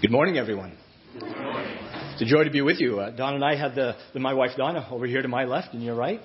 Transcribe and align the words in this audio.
Good 0.00 0.12
morning, 0.12 0.38
everyone. 0.38 0.76
It's 1.16 2.22
a 2.22 2.24
joy 2.24 2.44
to 2.44 2.50
be 2.50 2.60
with 2.60 2.78
you. 2.78 3.00
Uh, 3.00 3.10
Don 3.10 3.34
and 3.34 3.44
I 3.44 3.56
had 3.56 3.74
the, 3.74 3.96
the, 4.12 4.20
my 4.20 4.32
wife 4.32 4.52
Donna 4.56 4.86
over 4.92 5.06
here 5.06 5.22
to 5.22 5.26
my 5.26 5.42
left 5.42 5.74
and 5.74 5.82
your 5.82 5.96
right. 5.96 6.20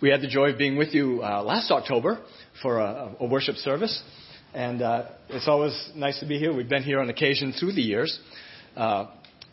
We 0.00 0.10
had 0.10 0.20
the 0.20 0.28
joy 0.28 0.50
of 0.50 0.58
being 0.58 0.76
with 0.76 0.94
you 0.94 1.20
uh, 1.20 1.42
last 1.42 1.72
October 1.72 2.20
for 2.62 2.78
a, 2.78 3.16
a 3.18 3.26
worship 3.26 3.56
service, 3.56 4.00
and 4.54 4.80
uh, 4.80 5.06
it's 5.28 5.48
always 5.48 5.90
nice 5.96 6.20
to 6.20 6.26
be 6.26 6.38
here. 6.38 6.54
We've 6.54 6.68
been 6.68 6.84
here 6.84 7.00
on 7.00 7.10
occasion 7.10 7.52
through 7.52 7.72
the 7.72 7.82
years. 7.82 8.16
Uh, 8.76 9.06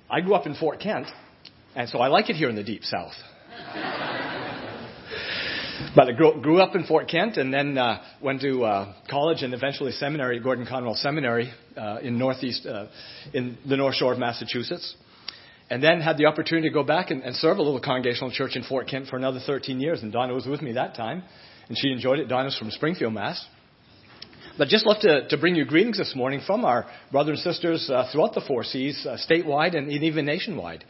I 0.07 0.21
grew 0.21 0.35
up 0.35 0.45
in 0.45 0.53
Fort 0.53 0.79
Kent, 0.79 1.07
and 1.75 1.89
so 1.89 1.97
I 1.97 2.09
like 2.09 2.29
it 2.29 2.35
here 2.35 2.49
in 2.49 2.55
the 2.55 2.63
deep 2.63 2.83
south. 2.83 3.13
But 5.97 6.09
I 6.09 6.11
grew, 6.11 6.39
grew, 6.39 6.61
up 6.61 6.75
in 6.75 6.83
Fort 6.83 7.07
Kent 7.07 7.37
and 7.37 7.51
then 7.51 7.75
uh, 7.75 7.99
went 8.21 8.41
to 8.41 8.63
uh, 8.63 8.93
college 9.09 9.41
and 9.41 9.51
eventually 9.55 9.91
seminary, 9.91 10.39
Gordon 10.39 10.67
Conwell 10.67 10.93
Seminary 10.93 11.51
uh, 11.75 11.97
in 12.03 12.19
northeast, 12.19 12.67
uh, 12.67 12.85
in 13.33 13.57
the 13.67 13.77
North 13.77 13.95
Shore 13.95 14.13
of 14.13 14.19
Massachusetts. 14.19 14.95
And 15.71 15.81
then 15.81 15.99
had 15.99 16.19
the 16.19 16.27
opportunity 16.27 16.69
to 16.69 16.73
go 16.73 16.83
back 16.83 17.09
and, 17.09 17.23
and, 17.23 17.35
serve 17.35 17.57
a 17.57 17.63
little 17.63 17.81
congregational 17.81 18.29
church 18.29 18.55
in 18.55 18.61
Fort 18.61 18.87
Kent 18.87 19.07
for 19.07 19.17
another 19.17 19.39
13 19.43 19.79
years. 19.79 20.03
And 20.03 20.13
Donna 20.13 20.35
was 20.35 20.45
with 20.45 20.61
me 20.61 20.73
that 20.73 20.93
time, 20.93 21.23
and 21.67 21.75
she 21.75 21.91
enjoyed 21.91 22.19
it. 22.19 22.27
Donna's 22.27 22.55
from 22.55 22.69
Springfield, 22.69 23.15
Mass. 23.15 23.43
But 24.55 24.67
just 24.67 24.85
love 24.85 25.01
to, 25.01 25.27
to 25.29 25.37
bring 25.39 25.55
you 25.55 25.65
greetings 25.65 25.97
this 25.97 26.13
morning 26.15 26.41
from 26.45 26.63
our 26.63 26.85
brothers 27.11 27.43
and 27.43 27.53
sisters 27.55 27.89
uh, 27.89 28.07
throughout 28.11 28.35
the 28.35 28.41
4C, 28.41 29.03
uh, 29.03 29.17
statewide 29.27 29.75
and 29.75 29.91
even 29.91 30.27
nationwide. 30.27 30.83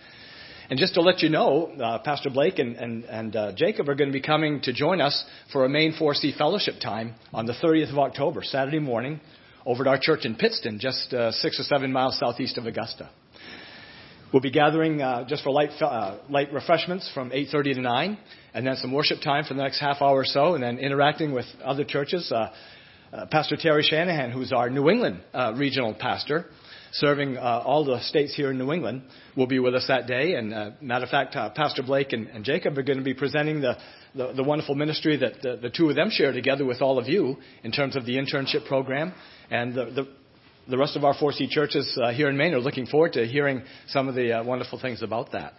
And 0.69 0.77
just 0.77 0.95
to 0.95 1.01
let 1.01 1.21
you 1.21 1.29
know, 1.29 1.67
uh, 1.81 1.99
Pastor 1.99 2.29
Blake 2.29 2.59
and, 2.59 2.75
and, 2.75 3.05
and 3.05 3.35
uh, 3.35 3.51
Jacob 3.55 3.87
are 3.87 3.95
going 3.95 4.09
to 4.09 4.13
be 4.13 4.21
coming 4.21 4.59
to 4.61 4.73
join 4.73 4.99
us 4.99 5.23
for 5.53 5.63
a 5.63 5.69
Maine 5.69 5.93
4C 5.93 6.37
fellowship 6.37 6.75
time 6.81 7.15
on 7.33 7.45
the 7.45 7.53
30th 7.53 7.91
of 7.91 7.99
October, 7.99 8.41
Saturday 8.43 8.79
morning, 8.79 9.21
over 9.65 9.83
at 9.83 9.87
our 9.87 9.99
church 9.99 10.25
in 10.25 10.35
Pittston, 10.35 10.77
just 10.79 11.13
uh, 11.13 11.31
six 11.31 11.57
or 11.57 11.63
seven 11.63 11.93
miles 11.93 12.19
southeast 12.19 12.57
of 12.57 12.65
Augusta. 12.65 13.09
We'll 14.33 14.41
be 14.41 14.51
gathering 14.51 15.01
uh, 15.01 15.25
just 15.25 15.41
for 15.43 15.51
light, 15.51 15.69
uh, 15.81 16.17
light 16.29 16.51
refreshments 16.51 17.09
from 17.13 17.29
8:30 17.31 17.75
to 17.75 17.81
9, 17.81 18.17
and 18.53 18.67
then 18.67 18.75
some 18.75 18.91
worship 18.91 19.19
time 19.23 19.45
for 19.45 19.53
the 19.53 19.63
next 19.63 19.79
half 19.79 20.01
hour 20.01 20.19
or 20.19 20.25
so, 20.25 20.55
and 20.55 20.61
then 20.61 20.79
interacting 20.79 21.31
with 21.31 21.45
other 21.63 21.85
churches. 21.85 22.29
Uh, 22.29 22.51
uh 23.13 23.25
pastor 23.27 23.55
Terry 23.55 23.83
Shanahan, 23.83 24.31
who's 24.31 24.51
our 24.51 24.69
New 24.69 24.89
England 24.89 25.21
uh, 25.33 25.53
regional 25.55 25.93
pastor, 25.93 26.47
serving 26.93 27.37
uh, 27.37 27.63
all 27.65 27.85
the 27.85 27.99
states 28.01 28.35
here 28.35 28.51
in 28.51 28.57
New 28.57 28.71
England, 28.71 29.03
will 29.35 29.47
be 29.47 29.59
with 29.59 29.75
us 29.75 29.85
that 29.87 30.07
day. 30.07 30.35
And 30.35 30.53
uh, 30.53 30.71
matter 30.81 31.05
of 31.05 31.09
fact, 31.09 31.35
uh, 31.35 31.49
Pastor 31.51 31.83
Blake 31.83 32.13
and, 32.13 32.27
and, 32.27 32.43
Jacob 32.43 32.77
are 32.77 32.83
going 32.83 32.97
to 32.97 33.03
be 33.03 33.13
presenting 33.13 33.61
the, 33.61 33.77
the, 34.15 34.33
the 34.33 34.43
wonderful 34.43 34.75
ministry 34.75 35.17
that 35.17 35.41
the, 35.41 35.57
the, 35.57 35.69
two 35.69 35.89
of 35.89 35.95
them 35.95 36.09
share 36.09 36.31
together 36.31 36.65
with 36.65 36.81
all 36.81 36.97
of 36.97 37.07
you 37.07 37.37
in 37.63 37.71
terms 37.71 37.95
of 37.95 38.05
the 38.05 38.15
internship 38.15 38.65
program. 38.67 39.13
And 39.49 39.73
the, 39.73 39.85
the, 39.85 40.07
the 40.69 40.77
rest 40.77 40.95
of 40.95 41.03
our 41.03 41.15
4C 41.15 41.49
churches 41.49 41.97
uh, 42.01 42.11
here 42.11 42.29
in 42.29 42.37
Maine 42.37 42.53
are 42.53 42.59
looking 42.59 42.85
forward 42.85 43.13
to 43.13 43.25
hearing 43.25 43.63
some 43.87 44.07
of 44.07 44.15
the 44.15 44.39
uh, 44.39 44.43
wonderful 44.43 44.79
things 44.79 45.01
about 45.01 45.31
that 45.33 45.53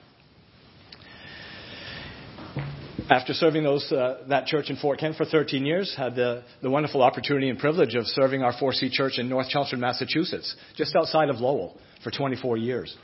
after 3.11 3.33
serving 3.33 3.63
those, 3.63 3.91
uh, 3.91 4.25
that 4.29 4.47
church 4.47 4.71
in 4.71 4.77
Fort 4.77 4.99
Kent 4.99 5.17
for 5.17 5.25
13 5.25 5.65
years, 5.65 5.95
had 5.97 6.15
the, 6.15 6.43
the 6.63 6.71
wonderful 6.71 7.03
opportunity 7.03 7.49
and 7.49 7.59
privilege 7.59 7.95
of 7.95 8.07
serving 8.07 8.43
our 8.43 8.53
4C 8.53 8.91
church 8.91 9.19
in 9.19 9.29
North 9.29 9.49
Chelmsford, 9.49 9.79
Massachusetts, 9.79 10.55
just 10.77 10.95
outside 10.95 11.31
of 11.31 11.37
Lowell, 11.37 11.77
for 12.05 12.11
24 12.11 12.57
years. 12.59 12.97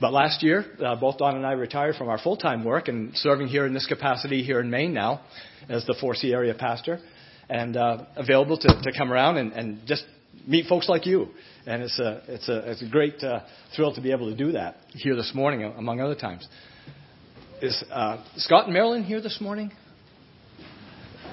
But 0.00 0.12
last 0.12 0.44
year, 0.44 0.64
uh, 0.84 0.94
both 0.94 1.18
Don 1.18 1.34
and 1.34 1.44
I 1.44 1.52
retired 1.52 1.96
from 1.96 2.08
our 2.08 2.18
full-time 2.18 2.64
work 2.64 2.86
and 2.88 3.16
serving 3.16 3.48
here 3.48 3.66
in 3.66 3.74
this 3.74 3.86
capacity 3.86 4.44
here 4.44 4.60
in 4.60 4.70
Maine 4.70 4.94
now 4.94 5.22
as 5.68 5.84
the 5.86 5.96
4C 6.00 6.32
area 6.32 6.54
pastor 6.54 7.00
and 7.48 7.76
uh, 7.76 8.04
available 8.16 8.58
to, 8.58 8.68
to 8.68 8.92
come 8.96 9.12
around 9.12 9.38
and, 9.38 9.52
and 9.52 9.80
just 9.86 10.04
meet 10.46 10.66
folks 10.66 10.88
like 10.88 11.04
you. 11.04 11.28
And 11.66 11.82
it's 11.82 11.98
a, 11.98 12.22
it's 12.28 12.48
a, 12.48 12.70
it's 12.70 12.82
a 12.82 12.88
great 12.88 13.22
uh, 13.24 13.40
thrill 13.74 13.92
to 13.94 14.00
be 14.00 14.12
able 14.12 14.30
to 14.30 14.36
do 14.36 14.52
that 14.52 14.76
here 14.90 15.16
this 15.16 15.32
morning, 15.34 15.64
among 15.64 16.00
other 16.00 16.14
times. 16.14 16.46
Is 17.60 17.82
uh, 17.90 18.22
Scott 18.36 18.66
and 18.66 18.72
Marilyn 18.72 19.02
here 19.02 19.20
this 19.20 19.40
morning? 19.40 19.72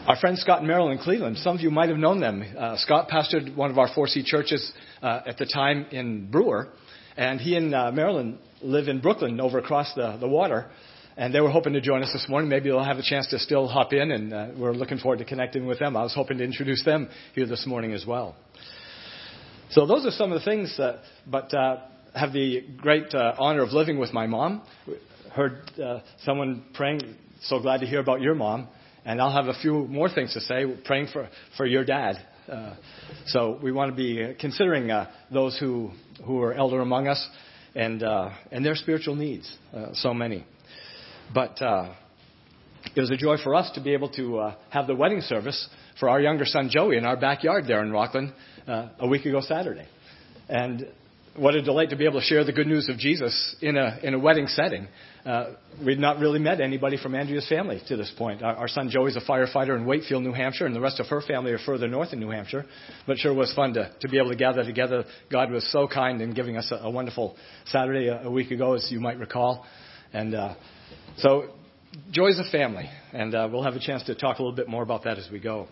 Our 0.07 0.15
friend 0.15 0.39
Scott 0.39 0.59
and 0.59 0.67
Marilyn 0.67 0.97
Cleveland. 0.97 1.37
Some 1.37 1.55
of 1.55 1.61
you 1.61 1.69
might 1.69 1.89
have 1.89 1.99
known 1.99 2.19
them. 2.19 2.43
Uh, 2.57 2.77
Scott 2.77 3.09
pastored 3.09 3.55
one 3.55 3.69
of 3.69 3.77
our 3.77 3.87
4C 3.89 4.25
churches 4.25 4.71
uh, 5.03 5.21
at 5.27 5.37
the 5.37 5.45
time 5.45 5.85
in 5.91 6.31
Brewer, 6.31 6.69
and 7.15 7.39
he 7.39 7.55
and 7.55 7.75
uh, 7.75 7.91
Marilyn 7.91 8.39
live 8.63 8.87
in 8.87 9.01
Brooklin 9.01 9.39
over 9.39 9.59
across 9.59 9.93
the, 9.93 10.17
the 10.19 10.27
water. 10.27 10.65
And 11.15 11.33
they 11.33 11.41
were 11.41 11.51
hoping 11.51 11.73
to 11.73 11.81
join 11.81 12.01
us 12.01 12.11
this 12.11 12.25
morning. 12.27 12.49
Maybe 12.49 12.69
they'll 12.69 12.83
have 12.83 12.97
a 12.97 13.03
chance 13.03 13.27
to 13.27 13.37
still 13.37 13.67
hop 13.67 13.93
in, 13.93 14.09
and 14.09 14.33
uh, 14.33 14.47
we're 14.57 14.73
looking 14.73 14.97
forward 14.97 15.19
to 15.19 15.25
connecting 15.25 15.67
with 15.67 15.77
them. 15.77 15.95
I 15.95 16.01
was 16.01 16.15
hoping 16.15 16.39
to 16.39 16.43
introduce 16.43 16.83
them 16.83 17.07
here 17.35 17.45
this 17.45 17.67
morning 17.67 17.93
as 17.93 18.03
well. 18.03 18.35
So 19.69 19.85
those 19.85 20.07
are 20.07 20.11
some 20.11 20.31
of 20.31 20.39
the 20.39 20.45
things 20.45 20.75
that, 20.77 21.01
but 21.27 21.53
uh, 21.53 21.81
have 22.15 22.33
the 22.33 22.63
great 22.77 23.13
honor 23.13 23.61
of 23.61 23.73
living 23.73 23.99
with 23.99 24.11
my 24.11 24.25
mom 24.25 24.63
heard 25.35 25.69
uh, 25.81 25.99
someone 26.23 26.63
praying, 26.73 27.01
so 27.41 27.59
glad 27.59 27.81
to 27.81 27.85
hear 27.85 27.99
about 27.99 28.21
your 28.21 28.35
mom. 28.35 28.69
And 29.03 29.21
I'll 29.21 29.33
have 29.33 29.47
a 29.47 29.59
few 29.61 29.85
more 29.87 30.09
things 30.09 30.33
to 30.33 30.39
say, 30.39 30.63
praying 30.85 31.09
for, 31.11 31.27
for 31.57 31.65
your 31.65 31.83
dad. 31.83 32.15
Uh, 32.49 32.75
so 33.27 33.59
we 33.61 33.71
want 33.71 33.91
to 33.91 33.95
be 33.95 34.33
considering 34.39 34.89
uh, 34.89 35.11
those 35.31 35.57
who, 35.59 35.91
who 36.25 36.41
are 36.41 36.53
elder 36.53 36.79
among 36.79 37.07
us 37.07 37.27
and, 37.75 38.01
uh, 38.01 38.29
and 38.51 38.65
their 38.65 38.75
spiritual 38.75 39.15
needs, 39.15 39.57
uh, 39.73 39.87
so 39.93 40.13
many. 40.13 40.45
But 41.33 41.61
uh, 41.61 41.93
it 42.95 43.01
was 43.01 43.11
a 43.11 43.17
joy 43.17 43.35
for 43.43 43.55
us 43.55 43.69
to 43.75 43.81
be 43.81 43.93
able 43.93 44.09
to 44.11 44.39
uh, 44.39 44.55
have 44.69 44.87
the 44.87 44.95
wedding 44.95 45.19
service 45.19 45.67
for 45.99 46.07
our 46.07 46.21
younger 46.21 46.45
son 46.45 46.69
Joey 46.71 46.97
in 46.97 47.05
our 47.05 47.17
backyard 47.17 47.65
there 47.67 47.83
in 47.83 47.91
Rockland 47.91 48.33
a 48.67 49.07
week 49.07 49.25
ago 49.25 49.41
Saturday. 49.41 49.87
And 50.47 50.87
what 51.37 51.53
a 51.53 51.61
delight 51.61 51.89
to 51.89 51.97
be 51.97 52.05
able 52.05 52.19
to 52.19 52.25
share 52.25 52.43
the 52.45 52.53
good 52.53 52.67
news 52.67 52.87
of 52.87 52.97
Jesus 52.97 53.55
in 53.61 53.75
a, 53.75 53.99
in 54.03 54.13
a 54.13 54.19
wedding 54.19 54.47
setting. 54.47 54.87
Uh, 55.25 55.53
we'd 55.83 55.99
not 55.99 56.19
really 56.19 56.39
met 56.39 56.61
anybody 56.61 56.97
from 56.97 57.13
Andrea's 57.13 57.47
family 57.49 57.81
to 57.87 57.97
this 57.97 58.11
point. 58.17 58.41
Our, 58.41 58.55
our 58.55 58.67
son 58.67 58.89
Joey's 58.89 59.17
a 59.17 59.21
firefighter 59.21 59.75
in 59.75 59.85
Wakefield, 59.85 60.23
New 60.23 60.31
Hampshire, 60.31 60.65
and 60.65 60.75
the 60.75 60.79
rest 60.79 60.99
of 60.99 61.07
her 61.07 61.21
family 61.21 61.51
are 61.51 61.57
further 61.57 61.87
north 61.87 62.13
in 62.13 62.19
New 62.19 62.29
Hampshire. 62.29 62.65
But 63.05 63.17
sure 63.17 63.33
was 63.33 63.53
fun 63.53 63.73
to, 63.73 63.91
to 63.99 64.07
be 64.07 64.17
able 64.17 64.29
to 64.29 64.35
gather 64.35 64.63
together. 64.63 65.03
God 65.31 65.51
was 65.51 65.69
so 65.71 65.87
kind 65.87 66.21
in 66.21 66.33
giving 66.33 66.57
us 66.57 66.71
a, 66.71 66.75
a 66.75 66.89
wonderful 66.89 67.35
Saturday 67.65 68.07
a, 68.07 68.23
a, 68.23 68.31
week 68.31 68.51
ago, 68.51 68.73
as 68.73 68.87
you 68.89 68.99
might 68.99 69.19
recall. 69.19 69.65
And 70.13 70.35
uh, 70.35 70.55
so, 71.17 71.49
joys 72.11 72.39
of 72.39 72.45
family. 72.51 72.89
And 73.11 73.35
uh, 73.35 73.49
we'll 73.51 73.63
have 73.63 73.73
a 73.73 73.79
chance 73.79 74.03
to 74.03 74.15
talk 74.15 74.39
a 74.39 74.41
little 74.41 74.55
bit 74.55 74.69
more 74.69 74.83
about 74.83 75.03
that 75.03 75.17
as 75.17 75.27
we 75.31 75.39
go. 75.39 75.67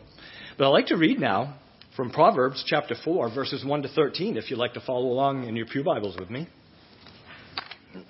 But 0.58 0.68
I'd 0.68 0.72
like 0.72 0.88
to 0.88 0.98
read 0.98 1.20
now 1.20 1.58
from 1.96 2.10
Proverbs 2.10 2.64
chapter 2.68 2.96
4, 3.04 3.30
verses 3.34 3.64
1 3.64 3.82
to 3.84 3.88
13, 3.88 4.38
if 4.38 4.50
you'd 4.50 4.58
like 4.58 4.74
to 4.74 4.82
follow 4.82 5.08
along 5.08 5.48
in 5.48 5.56
your 5.56 5.66
Pew 5.66 5.84
Bibles 5.84 6.18
with 6.18 6.30
me. 6.30 6.48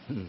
Hmm. 0.08 0.24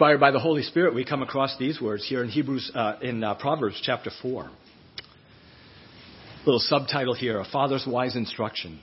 Inspired 0.00 0.18
by 0.18 0.30
the 0.30 0.40
Holy 0.40 0.62
Spirit, 0.62 0.94
we 0.94 1.04
come 1.04 1.20
across 1.20 1.58
these 1.58 1.78
words 1.78 2.08
here 2.08 2.22
in 2.22 2.30
Hebrews, 2.30 2.72
uh, 2.74 2.94
in 3.02 3.22
uh, 3.22 3.34
Proverbs 3.34 3.78
chapter 3.82 4.10
4. 4.22 4.50
Little 6.46 6.58
subtitle 6.58 7.12
here, 7.12 7.38
A 7.38 7.44
Father's 7.44 7.86
Wise 7.86 8.16
Instruction. 8.16 8.80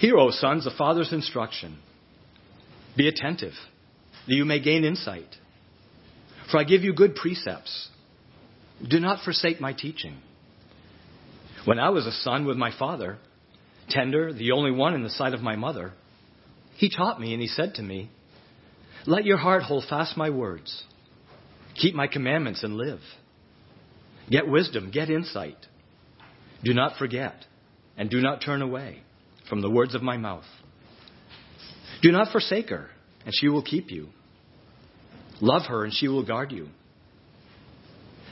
Hear, 0.00 0.16
O 0.16 0.32
sons, 0.32 0.66
a 0.66 0.76
father's 0.76 1.12
instruction. 1.12 1.78
Be 2.96 3.06
attentive, 3.06 3.52
that 4.26 4.34
you 4.34 4.44
may 4.44 4.60
gain 4.60 4.82
insight. 4.82 5.32
For 6.50 6.58
I 6.58 6.64
give 6.64 6.82
you 6.82 6.92
good 6.92 7.14
precepts. 7.14 7.88
Do 8.82 8.98
not 8.98 9.22
forsake 9.22 9.60
my 9.60 9.74
teaching. 9.74 10.16
When 11.64 11.78
I 11.78 11.90
was 11.90 12.04
a 12.04 12.10
son 12.10 12.46
with 12.46 12.56
my 12.56 12.76
father, 12.76 13.18
tender, 13.90 14.32
the 14.32 14.50
only 14.50 14.72
one 14.72 14.94
in 14.94 15.04
the 15.04 15.10
sight 15.10 15.34
of 15.34 15.40
my 15.40 15.54
mother, 15.54 15.92
he 16.78 16.90
taught 16.90 17.20
me 17.20 17.32
and 17.32 17.40
he 17.40 17.46
said 17.46 17.74
to 17.74 17.82
me, 17.82 18.10
let 19.06 19.24
your 19.24 19.36
heart 19.36 19.62
hold 19.62 19.84
fast 19.88 20.16
my 20.16 20.30
words. 20.30 20.84
Keep 21.74 21.94
my 21.94 22.06
commandments 22.06 22.64
and 22.64 22.76
live. 22.76 23.00
Get 24.30 24.48
wisdom, 24.48 24.90
get 24.90 25.10
insight. 25.10 25.58
Do 26.64 26.74
not 26.74 26.98
forget, 26.98 27.44
and 27.96 28.10
do 28.10 28.20
not 28.20 28.42
turn 28.42 28.62
away 28.62 29.02
from 29.48 29.60
the 29.60 29.70
words 29.70 29.94
of 29.94 30.02
my 30.02 30.16
mouth. 30.16 30.44
Do 32.02 32.10
not 32.10 32.32
forsake 32.32 32.70
her, 32.70 32.88
and 33.24 33.34
she 33.34 33.48
will 33.48 33.62
keep 33.62 33.90
you. 33.90 34.08
Love 35.40 35.62
her, 35.68 35.84
and 35.84 35.92
she 35.92 36.08
will 36.08 36.24
guard 36.24 36.50
you. 36.50 36.68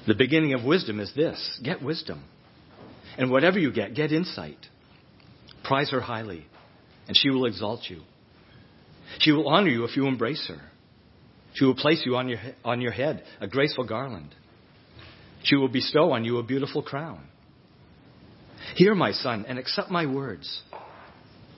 The 0.07 0.15
beginning 0.15 0.55
of 0.55 0.65
wisdom 0.65 1.01
is 1.01 1.13
this 1.15 1.61
get 1.63 1.83
wisdom. 1.83 2.25
And 3.17 3.31
whatever 3.31 3.59
you 3.59 3.73
get, 3.73 3.95
get 3.95 4.11
insight. 4.11 4.59
Prize 5.63 5.91
her 5.91 6.01
highly, 6.01 6.47
and 7.07 7.17
she 7.17 7.31
will 7.31 7.47
exalt 7.47 7.83
you. 7.89 8.01
She 9.21 9.33
will 9.33 9.49
honor 9.49 9.69
you 9.69 9.85
if 9.85 9.97
you 9.97 10.07
embrace 10.07 10.47
her. 10.49 10.61
She 11.55 11.65
will 11.65 11.75
place 11.75 12.03
you 12.05 12.17
on 12.17 12.29
your, 12.29 12.39
on 12.65 12.81
your 12.81 12.93
head 12.93 13.23
a 13.41 13.47
graceful 13.47 13.85
garland. 13.85 14.35
She 15.45 15.57
will 15.57 15.69
bestow 15.69 16.13
on 16.13 16.25
you 16.25 16.39
a 16.39 16.43
beautiful 16.43 16.83
crown. 16.83 17.29
Hear, 18.77 18.95
my 18.95 19.13
son, 19.13 19.45
and 19.47 19.59
accept 19.59 19.91
my 19.91 20.07
words, 20.07 20.63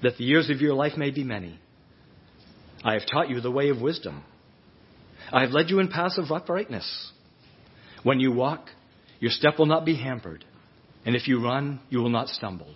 that 0.02 0.16
the 0.18 0.24
years 0.24 0.50
of 0.50 0.60
your 0.60 0.74
life 0.74 0.96
may 0.96 1.10
be 1.10 1.24
many. 1.24 1.58
I 2.84 2.94
have 2.94 3.06
taught 3.10 3.30
you 3.30 3.40
the 3.40 3.50
way 3.50 3.70
of 3.70 3.80
wisdom. 3.80 4.24
I 5.32 5.42
have 5.42 5.50
led 5.50 5.70
you 5.70 5.78
in 5.78 5.88
paths 5.88 6.18
of 6.18 6.30
uprightness. 6.30 7.12
When 8.02 8.20
you 8.20 8.32
walk, 8.32 8.68
your 9.18 9.30
step 9.30 9.58
will 9.58 9.66
not 9.66 9.84
be 9.84 9.96
hampered, 9.96 10.44
and 11.04 11.16
if 11.16 11.26
you 11.26 11.42
run, 11.42 11.80
you 11.88 12.00
will 12.00 12.10
not 12.10 12.28
stumble. 12.28 12.74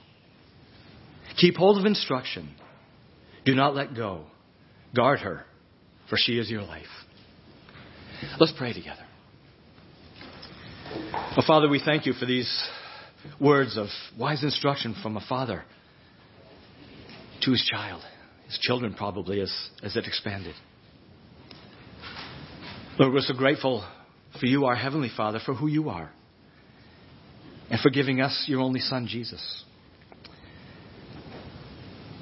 Keep 1.37 1.57
hold 1.57 1.79
of 1.79 1.87
instruction. 1.87 2.55
Do 3.45 3.55
not 3.55 3.75
let 3.75 3.95
go. 3.95 4.27
Guard 4.95 5.21
her, 5.21 5.45
for 6.09 6.17
she 6.19 6.39
is 6.39 6.51
your 6.51 6.63
life. 6.63 6.85
Let's 8.39 8.53
pray 8.57 8.73
together. 8.73 9.05
Well, 11.13 11.45
Father, 11.47 11.69
we 11.69 11.81
thank 11.85 12.07
you 12.07 12.13
for 12.13 12.27
these 12.27 12.69
words 13.41 13.77
of 13.77 13.87
wise 14.19 14.43
instruction 14.43 14.97
from 15.03 15.17
a 15.17 15.25
father 15.29 15.63
to 17.43 17.51
his 17.53 17.65
child, 17.73 18.03
his 18.47 18.59
children 18.59 18.95
probably, 18.95 19.41
as, 19.41 19.53
as 19.83 19.97
it 19.97 20.07
expanded. 20.07 20.55
Lord, 22.99 23.15
we're 23.15 23.21
so 23.21 23.35
grateful 23.35 23.87
for 24.39 24.47
you, 24.47 24.65
our 24.67 24.75
Heavenly 24.75 25.11
Father, 25.17 25.41
for 25.45 25.55
who 25.55 25.69
you 25.69 25.89
are, 25.89 26.11
and 27.71 27.81
for 27.81 27.91
giving 27.91 28.21
us 28.21 28.45
your 28.47 28.61
only 28.61 28.81
Son, 28.81 29.07
Jesus. 29.07 29.65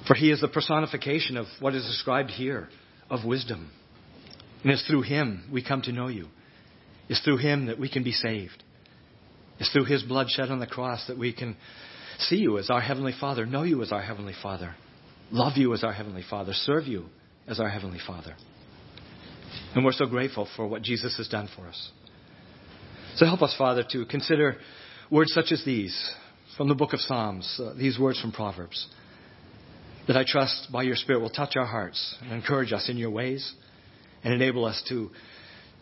For 0.08 0.14
he 0.14 0.30
is 0.30 0.40
the 0.40 0.48
personification 0.48 1.36
of 1.36 1.46
what 1.60 1.74
is 1.74 1.84
described 1.84 2.30
here 2.30 2.68
of 3.10 3.24
wisdom. 3.24 3.70
And 4.62 4.72
it's 4.72 4.86
through 4.86 5.02
him 5.02 5.48
we 5.52 5.62
come 5.62 5.82
to 5.82 5.92
know 5.92 6.08
you. 6.08 6.28
It's 7.08 7.20
through 7.20 7.36
him 7.36 7.66
that 7.66 7.78
we 7.78 7.90
can 7.90 8.02
be 8.02 8.12
saved. 8.12 8.64
It's 9.58 9.70
through 9.70 9.84
his 9.84 10.02
blood 10.02 10.28
shed 10.30 10.50
on 10.50 10.60
the 10.60 10.66
cross 10.66 11.06
that 11.08 11.18
we 11.18 11.32
can 11.32 11.56
see 12.18 12.36
you 12.36 12.58
as 12.58 12.70
our 12.70 12.80
Heavenly 12.80 13.12
Father, 13.18 13.44
know 13.46 13.62
you 13.62 13.82
as 13.82 13.92
our 13.92 14.02
Heavenly 14.02 14.34
Father, 14.42 14.74
love 15.30 15.56
you 15.56 15.74
as 15.74 15.84
our 15.84 15.92
Heavenly 15.92 16.24
Father, 16.28 16.52
serve 16.54 16.86
you 16.86 17.06
as 17.46 17.60
our 17.60 17.68
Heavenly 17.68 18.00
Father. 18.04 18.34
And 19.74 19.84
we're 19.84 19.92
so 19.92 20.06
grateful 20.06 20.48
for 20.56 20.66
what 20.66 20.82
Jesus 20.82 21.16
has 21.18 21.28
done 21.28 21.48
for 21.54 21.66
us. 21.66 21.90
So 23.16 23.26
help 23.26 23.42
us, 23.42 23.54
Father, 23.58 23.84
to 23.92 24.06
consider 24.06 24.56
words 25.10 25.32
such 25.32 25.52
as 25.52 25.64
these 25.64 26.14
from 26.56 26.68
the 26.68 26.74
book 26.74 26.92
of 26.92 27.00
Psalms, 27.00 27.60
uh, 27.62 27.74
these 27.74 27.98
words 27.98 28.20
from 28.20 28.32
Proverbs, 28.32 28.88
that 30.08 30.16
I 30.16 30.24
trust 30.26 30.68
by 30.72 30.82
your 30.82 30.96
Spirit 30.96 31.20
will 31.20 31.30
touch 31.30 31.54
our 31.54 31.66
hearts 31.66 32.16
and 32.22 32.32
encourage 32.32 32.72
us 32.72 32.88
in 32.88 32.96
your 32.96 33.10
ways 33.10 33.52
and 34.24 34.32
enable 34.34 34.64
us 34.64 34.82
to, 34.88 35.10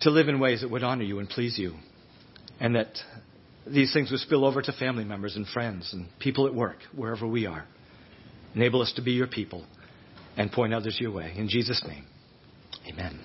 to 0.00 0.11
live 0.11 0.28
in 0.28 0.40
ways 0.40 0.61
that 0.61 0.70
would 0.70 0.82
honor 0.82 1.05
you 1.05 1.20
and 1.20 1.28
please 1.28 1.56
you. 1.56 1.75
And 2.58 2.75
that 2.75 2.88
these 3.67 3.93
things 3.93 4.11
would 4.11 4.20
spill 4.20 4.44
over 4.44 4.61
to 4.61 4.73
family 4.73 5.05
members 5.05 5.37
and 5.37 5.46
friends 5.46 5.90
and 5.93 6.08
people 6.19 6.46
at 6.46 6.55
work, 6.55 6.78
wherever 6.94 7.26
we 7.26 7.46
are. 7.46 7.64
Enable 8.55 8.82
us 8.82 8.93
to 8.96 9.02
be 9.02 9.12
your 9.12 9.28
people 9.28 9.64
and 10.37 10.50
point 10.50 10.75
others 10.75 10.99
your 11.00 11.12
way. 11.12 11.32
In 11.37 11.49
Jesus' 11.49 11.82
name, 11.87 12.05
amen. 12.88 13.20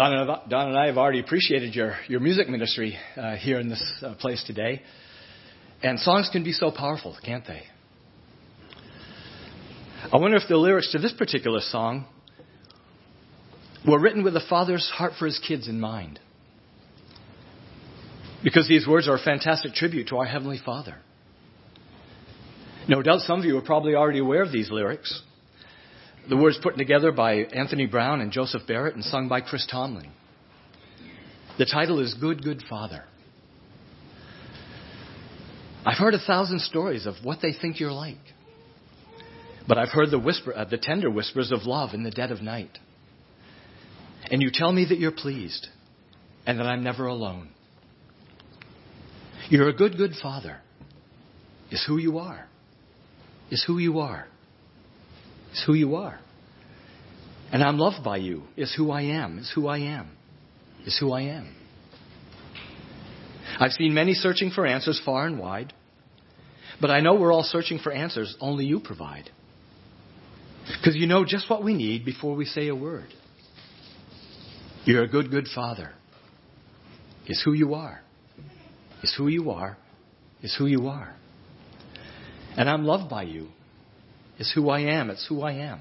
Don 0.00 0.14
and, 0.14 0.78
I 0.78 0.86
have 0.86 0.96
already 0.96 1.20
appreciated 1.20 1.74
your, 1.74 1.94
your 2.08 2.20
music 2.20 2.48
ministry 2.48 2.96
uh, 3.18 3.36
here 3.36 3.60
in 3.60 3.68
this 3.68 3.84
uh, 4.00 4.14
place 4.14 4.42
today. 4.46 4.80
And 5.82 6.00
songs 6.00 6.30
can 6.32 6.42
be 6.42 6.52
so 6.52 6.70
powerful, 6.70 7.14
can't 7.22 7.46
they? 7.46 7.60
I 10.10 10.16
wonder 10.16 10.38
if 10.38 10.44
the 10.48 10.56
lyrics 10.56 10.90
to 10.92 10.98
this 10.98 11.12
particular 11.12 11.60
song 11.60 12.06
were 13.86 14.00
written 14.00 14.24
with 14.24 14.34
a 14.36 14.42
father's 14.48 14.88
heart 14.88 15.12
for 15.18 15.26
his 15.26 15.38
kids 15.46 15.68
in 15.68 15.78
mind. 15.78 16.18
Because 18.42 18.66
these 18.68 18.88
words 18.88 19.06
are 19.06 19.16
a 19.16 19.22
fantastic 19.22 19.74
tribute 19.74 20.08
to 20.08 20.16
our 20.16 20.24
Heavenly 20.24 20.60
Father. 20.64 20.96
No 22.88 23.02
doubt 23.02 23.20
some 23.20 23.40
of 23.40 23.44
you 23.44 23.58
are 23.58 23.62
probably 23.62 23.94
already 23.94 24.20
aware 24.20 24.42
of 24.42 24.50
these 24.50 24.70
lyrics. 24.70 25.20
The 26.30 26.36
words 26.36 26.60
put 26.62 26.78
together 26.78 27.10
by 27.10 27.38
Anthony 27.38 27.86
Brown 27.86 28.20
and 28.20 28.30
Joseph 28.30 28.62
Barrett 28.68 28.94
and 28.94 29.04
sung 29.04 29.28
by 29.28 29.40
Chris 29.40 29.66
Tomlin. 29.68 30.12
The 31.58 31.66
title 31.66 31.98
is 31.98 32.14
Good, 32.14 32.44
Good 32.44 32.62
Father. 32.70 33.02
I've 35.84 35.98
heard 35.98 36.14
a 36.14 36.20
thousand 36.20 36.60
stories 36.60 37.04
of 37.06 37.16
what 37.24 37.40
they 37.42 37.52
think 37.52 37.80
you're 37.80 37.90
like. 37.90 38.14
But 39.66 39.76
I've 39.76 39.88
heard 39.88 40.12
the 40.12 40.20
whisper, 40.20 40.54
uh, 40.54 40.66
the 40.66 40.78
tender 40.78 41.10
whispers 41.10 41.50
of 41.50 41.64
love 41.64 41.94
in 41.94 42.04
the 42.04 42.12
dead 42.12 42.30
of 42.30 42.40
night. 42.40 42.78
And 44.30 44.40
you 44.40 44.50
tell 44.52 44.70
me 44.70 44.86
that 44.88 44.98
you're 45.00 45.10
pleased 45.10 45.66
and 46.46 46.60
that 46.60 46.66
I'm 46.66 46.84
never 46.84 47.06
alone. 47.06 47.48
You're 49.48 49.68
a 49.68 49.74
good, 49.74 49.96
good 49.96 50.12
father. 50.22 50.60
Is 51.72 51.84
who 51.88 51.98
you 51.98 52.18
are. 52.18 52.46
Is 53.50 53.64
who 53.66 53.78
you 53.78 53.98
are. 53.98 54.28
Is 55.52 55.62
who 55.66 55.74
you 55.74 55.96
are. 55.96 56.18
And 57.52 57.62
I'm 57.62 57.78
loved 57.78 58.04
by 58.04 58.18
you. 58.18 58.44
Is 58.56 58.72
who 58.76 58.90
I 58.90 59.02
am. 59.02 59.38
Is 59.38 59.50
who 59.54 59.66
I 59.66 59.78
am. 59.78 60.10
Is 60.86 60.96
who 60.98 61.12
I 61.12 61.22
am. 61.22 61.54
I've 63.58 63.72
seen 63.72 63.92
many 63.92 64.14
searching 64.14 64.50
for 64.50 64.64
answers 64.64 65.00
far 65.04 65.26
and 65.26 65.38
wide, 65.38 65.72
but 66.80 66.90
I 66.90 67.00
know 67.00 67.14
we're 67.14 67.32
all 67.32 67.42
searching 67.42 67.78
for 67.78 67.92
answers 67.92 68.36
only 68.40 68.64
you 68.64 68.80
provide. 68.80 69.28
Because 70.66 70.94
you 70.94 71.06
know 71.06 71.24
just 71.24 71.50
what 71.50 71.64
we 71.64 71.74
need 71.74 72.04
before 72.04 72.36
we 72.36 72.44
say 72.44 72.68
a 72.68 72.74
word. 72.74 73.12
You're 74.84 75.02
a 75.02 75.08
good, 75.08 75.30
good 75.30 75.46
father. 75.54 75.92
Is 77.26 77.42
who 77.44 77.52
you 77.52 77.74
are. 77.74 78.00
Is 79.02 79.14
who 79.16 79.28
you 79.28 79.50
are. 79.50 79.76
Is 80.42 80.54
who 80.56 80.66
you 80.66 80.86
are. 80.86 81.14
And 82.56 82.68
I'm 82.68 82.84
loved 82.84 83.10
by 83.10 83.24
you 83.24 83.48
is 84.40 84.50
who 84.54 84.70
I 84.70 84.80
am. 84.80 85.10
It's 85.10 85.26
who 85.28 85.42
I 85.42 85.52
am. 85.52 85.80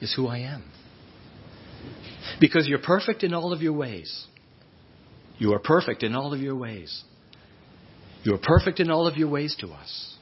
Is 0.00 0.12
who 0.14 0.26
I 0.26 0.38
am. 0.38 0.64
Because 2.40 2.66
you're 2.66 2.80
perfect 2.80 3.22
in 3.22 3.32
all 3.32 3.52
of 3.52 3.62
your 3.62 3.72
ways. 3.72 4.26
You 5.38 5.54
are 5.54 5.60
perfect 5.60 6.02
in 6.02 6.14
all 6.14 6.34
of 6.34 6.40
your 6.40 6.56
ways. 6.56 7.02
You 8.24 8.34
are 8.34 8.38
perfect 8.38 8.80
in 8.80 8.90
all 8.90 9.06
of 9.06 9.16
your 9.16 9.28
ways 9.28 9.56
to 9.60 9.68
us. 9.68 10.16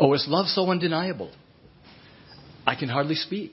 Oh, 0.00 0.12
is 0.14 0.26
love 0.28 0.46
so 0.46 0.68
undeniable? 0.68 1.30
I 2.66 2.74
can 2.74 2.88
hardly 2.88 3.14
speak. 3.14 3.52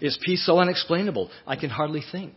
Is 0.00 0.18
peace 0.24 0.46
so 0.46 0.58
unexplainable? 0.58 1.30
I 1.46 1.56
can 1.56 1.68
hardly 1.68 2.02
think. 2.10 2.32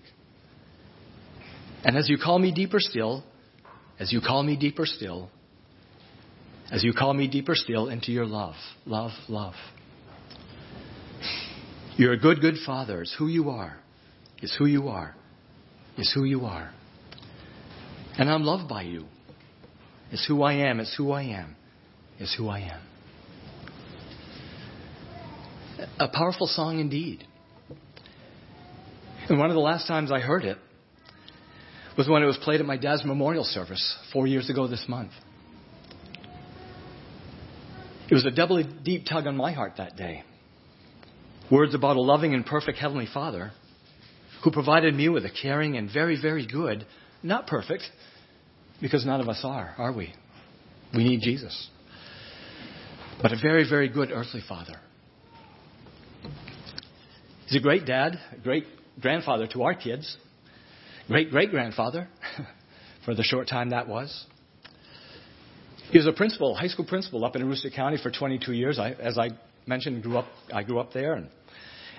And 1.83 1.95
as 1.95 2.09
you 2.09 2.17
call 2.17 2.39
me 2.39 2.51
deeper 2.51 2.79
still, 2.79 3.23
as 3.99 4.11
you 4.11 4.19
call 4.19 4.43
me 4.43 4.57
deeper 4.57 4.85
still, 4.85 5.29
as 6.71 6.83
you 6.83 6.93
call 6.93 7.13
me 7.13 7.27
deeper 7.27 7.55
still 7.55 7.89
into 7.89 8.11
your 8.11 8.25
love. 8.25 8.55
Love, 8.85 9.11
love. 9.27 9.55
You're 11.97 12.13
a 12.13 12.19
good, 12.19 12.41
good 12.41 12.55
father. 12.65 13.01
It's 13.01 13.15
who 13.17 13.27
you 13.27 13.49
are. 13.49 13.77
It's 14.41 14.55
who 14.55 14.65
you 14.65 14.87
are. 14.87 15.15
It's 15.97 16.13
who 16.13 16.23
you 16.23 16.45
are. 16.45 16.71
And 18.17 18.29
I'm 18.29 18.43
loved 18.43 18.69
by 18.69 18.83
you. 18.83 19.05
It's 20.11 20.25
who 20.27 20.43
I 20.43 20.53
am. 20.69 20.79
It's 20.79 20.95
who 20.95 21.11
I 21.11 21.23
am. 21.23 21.55
It's 22.19 22.35
who 22.35 22.47
I 22.47 22.59
am. 22.59 22.81
A 25.99 26.07
powerful 26.07 26.47
song 26.47 26.79
indeed. 26.79 27.23
And 29.27 29.37
one 29.39 29.49
of 29.49 29.53
the 29.55 29.61
last 29.61 29.87
times 29.87 30.11
I 30.11 30.19
heard 30.19 30.43
it 30.43 30.57
was 31.97 32.07
when 32.07 32.23
it 32.23 32.25
was 32.25 32.37
played 32.37 32.59
at 32.59 32.65
my 32.65 32.77
dad's 32.77 33.05
memorial 33.05 33.43
service 33.43 33.97
four 34.11 34.25
years 34.25 34.49
ago 34.49 34.67
this 34.67 34.85
month. 34.87 35.11
It 38.09 38.13
was 38.13 38.25
a 38.25 38.31
doubly 38.31 38.63
deep 38.63 39.05
tug 39.05 39.27
on 39.27 39.37
my 39.37 39.51
heart 39.51 39.73
that 39.77 39.95
day. 39.95 40.23
Words 41.51 41.75
about 41.75 41.95
a 41.95 42.01
loving 42.01 42.33
and 42.33 42.45
perfect 42.45 42.79
Heavenly 42.79 43.07
Father 43.11 43.51
who 44.43 44.51
provided 44.51 44.95
me 44.95 45.09
with 45.09 45.25
a 45.25 45.29
caring 45.29 45.77
and 45.77 45.91
very, 45.91 46.19
very 46.19 46.47
good, 46.47 46.85
not 47.21 47.45
perfect, 47.45 47.83
because 48.81 49.05
none 49.05 49.19
of 49.19 49.27
us 49.27 49.41
are, 49.43 49.75
are 49.77 49.91
we? 49.91 50.13
We 50.93 51.03
need 51.03 51.21
Jesus. 51.21 51.69
But 53.21 53.33
a 53.33 53.37
very, 53.41 53.67
very 53.69 53.89
good 53.89 54.11
earthly 54.11 54.41
father. 54.47 54.75
He's 57.47 57.59
a 57.59 57.63
great 57.63 57.85
dad, 57.85 58.17
a 58.31 58.39
great 58.39 58.65
grandfather 59.01 59.47
to 59.47 59.63
our 59.63 59.73
kids, 59.75 60.17
great 61.07 61.31
great 61.31 61.51
grandfather 61.51 62.07
for 63.05 63.13
the 63.13 63.23
short 63.23 63.47
time 63.47 63.71
that 63.71 63.87
was. 63.87 64.25
He 65.91 65.97
was 65.97 66.05
a 66.05 66.13
principal, 66.13 66.53
high 66.53 66.67
school 66.67 66.85
principal 66.85 67.25
up 67.25 67.35
in 67.35 67.41
Aroostook 67.41 67.73
County 67.73 67.97
for 68.01 68.11
22 68.11 68.53
years. 68.53 68.77
I, 68.77 68.91
as 68.91 69.17
I 69.17 69.29
mentioned, 69.65 70.03
grew 70.03 70.19
up, 70.19 70.27
I 70.53 70.61
grew 70.61 70.79
up 70.79 70.93
there 70.93 71.13
and, 71.13 71.29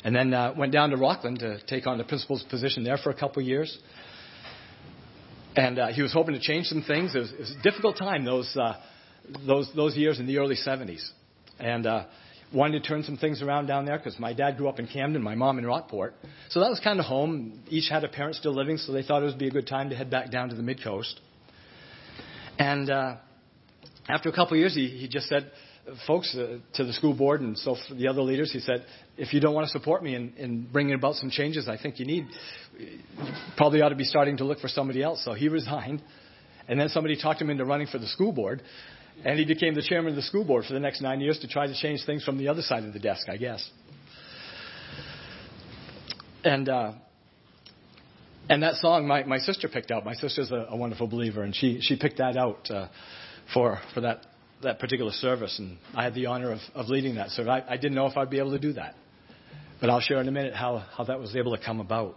and 0.04 0.14
then 0.14 0.32
uh, 0.32 0.54
went 0.56 0.72
down 0.72 0.90
to 0.90 0.96
Rockland 0.96 1.40
to 1.40 1.60
take 1.66 1.88
on 1.88 1.98
the 1.98 2.04
principal's 2.04 2.44
position 2.44 2.84
there 2.84 2.98
for 2.98 3.10
a 3.10 3.14
couple 3.14 3.42
of 3.42 3.48
years. 3.48 3.76
And 5.56 5.80
uh, 5.80 5.88
he 5.88 6.02
was 6.02 6.12
hoping 6.12 6.34
to 6.34 6.40
change 6.40 6.66
some 6.66 6.82
things. 6.82 7.16
It 7.16 7.18
was, 7.18 7.32
it 7.32 7.40
was 7.40 7.56
a 7.58 7.62
difficult 7.62 7.98
time 7.98 8.24
those, 8.24 8.56
uh, 8.56 8.74
those, 9.44 9.68
those 9.74 9.96
years 9.96 10.20
in 10.20 10.26
the 10.28 10.38
early 10.38 10.54
70s. 10.54 11.04
And 11.58 11.84
uh, 11.84 12.04
wanted 12.54 12.80
to 12.84 12.88
turn 12.88 13.02
some 13.02 13.16
things 13.16 13.42
around 13.42 13.66
down 13.66 13.86
there 13.86 13.98
because 13.98 14.20
my 14.20 14.32
dad 14.32 14.56
grew 14.56 14.68
up 14.68 14.78
in 14.78 14.86
Camden, 14.86 15.20
my 15.20 15.34
mom 15.34 15.58
in 15.58 15.66
Rockport. 15.66 16.14
So 16.50 16.60
that 16.60 16.70
was 16.70 16.78
kind 16.78 17.00
of 17.00 17.06
home. 17.06 17.64
Each 17.68 17.88
had 17.88 18.04
a 18.04 18.08
parent 18.08 18.36
still 18.36 18.54
living, 18.54 18.76
so 18.76 18.92
they 18.92 19.02
thought 19.02 19.24
it 19.24 19.26
would 19.26 19.38
be 19.38 19.48
a 19.48 19.52
good 19.52 19.66
time 19.66 19.90
to 19.90 19.96
head 19.96 20.10
back 20.10 20.30
down 20.30 20.48
to 20.50 20.54
the 20.54 20.62
mid 20.62 20.80
coast. 20.80 21.20
And 22.56 22.88
uh, 22.88 23.16
after 24.10 24.28
a 24.28 24.32
couple 24.32 24.54
of 24.54 24.58
years, 24.58 24.74
he, 24.74 24.88
he 24.88 25.08
just 25.08 25.28
said, 25.28 25.50
folks, 26.06 26.34
uh, 26.34 26.58
to 26.74 26.84
the 26.84 26.92
school 26.92 27.14
board 27.14 27.40
and 27.40 27.56
so 27.56 27.76
the 27.96 28.08
other 28.08 28.22
leaders, 28.22 28.52
he 28.52 28.60
said, 28.60 28.84
if 29.16 29.32
you 29.32 29.40
don't 29.40 29.54
want 29.54 29.66
to 29.66 29.70
support 29.70 30.02
me 30.02 30.14
in, 30.14 30.32
in 30.36 30.68
bringing 30.70 30.94
about 30.94 31.14
some 31.14 31.30
changes 31.30 31.68
I 31.68 31.76
think 31.80 31.98
you 31.98 32.06
need, 32.06 32.26
you 32.78 32.98
probably 33.56 33.80
ought 33.82 33.90
to 33.90 33.96
be 33.96 34.04
starting 34.04 34.36
to 34.38 34.44
look 34.44 34.60
for 34.60 34.68
somebody 34.68 35.02
else. 35.02 35.24
So 35.24 35.32
he 35.32 35.48
resigned. 35.60 36.02
And 36.68 36.78
then 36.78 36.88
somebody 36.88 37.20
talked 37.20 37.40
him 37.40 37.50
into 37.50 37.64
running 37.64 37.86
for 37.86 37.98
the 37.98 38.06
school 38.06 38.32
board. 38.32 38.62
And 39.24 39.38
he 39.38 39.44
became 39.44 39.74
the 39.74 39.82
chairman 39.82 40.10
of 40.10 40.16
the 40.16 40.22
school 40.22 40.44
board 40.44 40.64
for 40.64 40.72
the 40.72 40.80
next 40.80 41.00
nine 41.00 41.20
years 41.20 41.38
to 41.40 41.48
try 41.48 41.66
to 41.66 41.74
change 41.74 42.04
things 42.06 42.24
from 42.24 42.38
the 42.38 42.48
other 42.48 42.62
side 42.62 42.84
of 42.84 42.92
the 42.92 42.98
desk, 42.98 43.28
I 43.28 43.36
guess. 43.36 43.68
And 46.42 46.68
uh, 46.68 46.92
and 48.48 48.62
that 48.62 48.76
song, 48.76 49.06
my, 49.06 49.24
my 49.24 49.38
sister 49.38 49.68
picked 49.68 49.90
out. 49.90 50.04
My 50.04 50.14
sister's 50.14 50.50
a, 50.50 50.68
a 50.70 50.76
wonderful 50.76 51.06
believer, 51.06 51.42
and 51.42 51.54
she 51.54 51.80
she 51.82 51.96
picked 51.96 52.16
that 52.18 52.36
out 52.36 52.70
uh, 52.70 52.88
for 53.54 53.80
for 53.94 54.02
that 54.02 54.26
that 54.62 54.78
particular 54.78 55.12
service, 55.12 55.58
and 55.58 55.78
I 55.94 56.04
had 56.04 56.14
the 56.14 56.26
honor 56.26 56.52
of, 56.52 56.58
of 56.74 56.88
leading 56.88 57.14
that 57.14 57.30
service. 57.30 57.50
I, 57.50 57.74
I 57.74 57.76
didn't 57.76 57.94
know 57.94 58.06
if 58.06 58.16
I'd 58.16 58.28
be 58.28 58.38
able 58.38 58.50
to 58.50 58.58
do 58.58 58.74
that, 58.74 58.94
but 59.80 59.88
I'll 59.88 60.00
share 60.00 60.20
in 60.20 60.28
a 60.28 60.32
minute 60.32 60.54
how 60.54 60.84
how 60.96 61.04
that 61.04 61.18
was 61.18 61.34
able 61.36 61.56
to 61.56 61.64
come 61.64 61.80
about. 61.80 62.16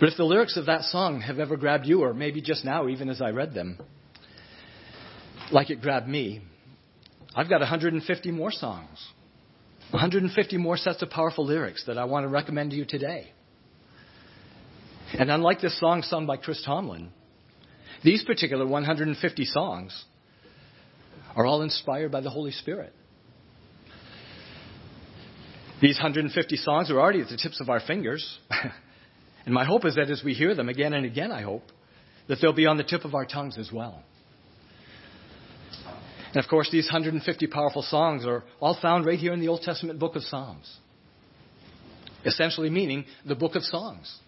But 0.00 0.10
if 0.10 0.16
the 0.16 0.24
lyrics 0.24 0.56
of 0.56 0.66
that 0.66 0.82
song 0.82 1.20
have 1.20 1.38
ever 1.38 1.56
grabbed 1.56 1.86
you, 1.86 2.02
or 2.02 2.14
maybe 2.14 2.40
just 2.40 2.64
now, 2.64 2.88
even 2.88 3.08
as 3.08 3.20
I 3.20 3.30
read 3.30 3.52
them, 3.52 3.78
like 5.50 5.70
it 5.70 5.80
grabbed 5.80 6.06
me, 6.06 6.42
I've 7.34 7.48
got 7.48 7.60
150 7.60 8.30
more 8.30 8.52
songs, 8.52 9.04
150 9.90 10.56
more 10.56 10.76
sets 10.76 11.02
of 11.02 11.10
powerful 11.10 11.44
lyrics 11.44 11.84
that 11.86 11.98
I 11.98 12.04
want 12.04 12.24
to 12.24 12.28
recommend 12.28 12.70
to 12.70 12.76
you 12.76 12.84
today. 12.84 13.32
And 15.14 15.30
unlike 15.30 15.60
this 15.60 15.78
song 15.80 16.02
sung 16.02 16.26
by 16.26 16.36
Chris 16.36 16.62
Tomlin, 16.64 17.10
these 18.04 18.24
particular 18.24 18.66
150 18.66 19.44
songs 19.44 20.04
are 21.34 21.46
all 21.46 21.62
inspired 21.62 22.12
by 22.12 22.20
the 22.20 22.30
Holy 22.30 22.52
Spirit. 22.52 22.92
These 25.80 25.96
150 25.96 26.56
songs 26.56 26.90
are 26.90 27.00
already 27.00 27.20
at 27.20 27.28
the 27.28 27.36
tips 27.36 27.60
of 27.60 27.68
our 27.68 27.80
fingers. 27.80 28.38
and 29.44 29.54
my 29.54 29.64
hope 29.64 29.84
is 29.84 29.94
that 29.94 30.10
as 30.10 30.22
we 30.24 30.34
hear 30.34 30.54
them 30.54 30.68
again 30.68 30.92
and 30.92 31.06
again, 31.06 31.30
I 31.30 31.42
hope, 31.42 31.62
that 32.28 32.38
they'll 32.42 32.52
be 32.52 32.66
on 32.66 32.76
the 32.76 32.84
tip 32.84 33.04
of 33.04 33.14
our 33.14 33.24
tongues 33.24 33.56
as 33.58 33.70
well. 33.72 34.02
And 36.34 36.44
of 36.44 36.48
course, 36.48 36.68
these 36.70 36.86
150 36.86 37.46
powerful 37.46 37.82
songs 37.82 38.26
are 38.26 38.44
all 38.60 38.78
found 38.80 39.06
right 39.06 39.18
here 39.18 39.32
in 39.32 39.40
the 39.40 39.48
Old 39.48 39.62
Testament 39.62 39.98
book 39.98 40.14
of 40.14 40.22
Psalms. 40.22 40.70
Essentially 42.24 42.68
meaning 42.68 43.06
the 43.24 43.34
book 43.34 43.54
of 43.54 43.62
songs. 43.62 44.18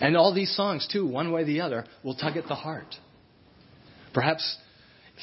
And 0.00 0.16
all 0.16 0.34
these 0.34 0.54
songs, 0.54 0.88
too, 0.90 1.06
one 1.06 1.32
way 1.32 1.42
or 1.42 1.44
the 1.44 1.60
other, 1.60 1.84
will 2.02 2.16
tug 2.16 2.36
at 2.36 2.48
the 2.48 2.54
heart. 2.54 2.96
Perhaps 4.14 4.56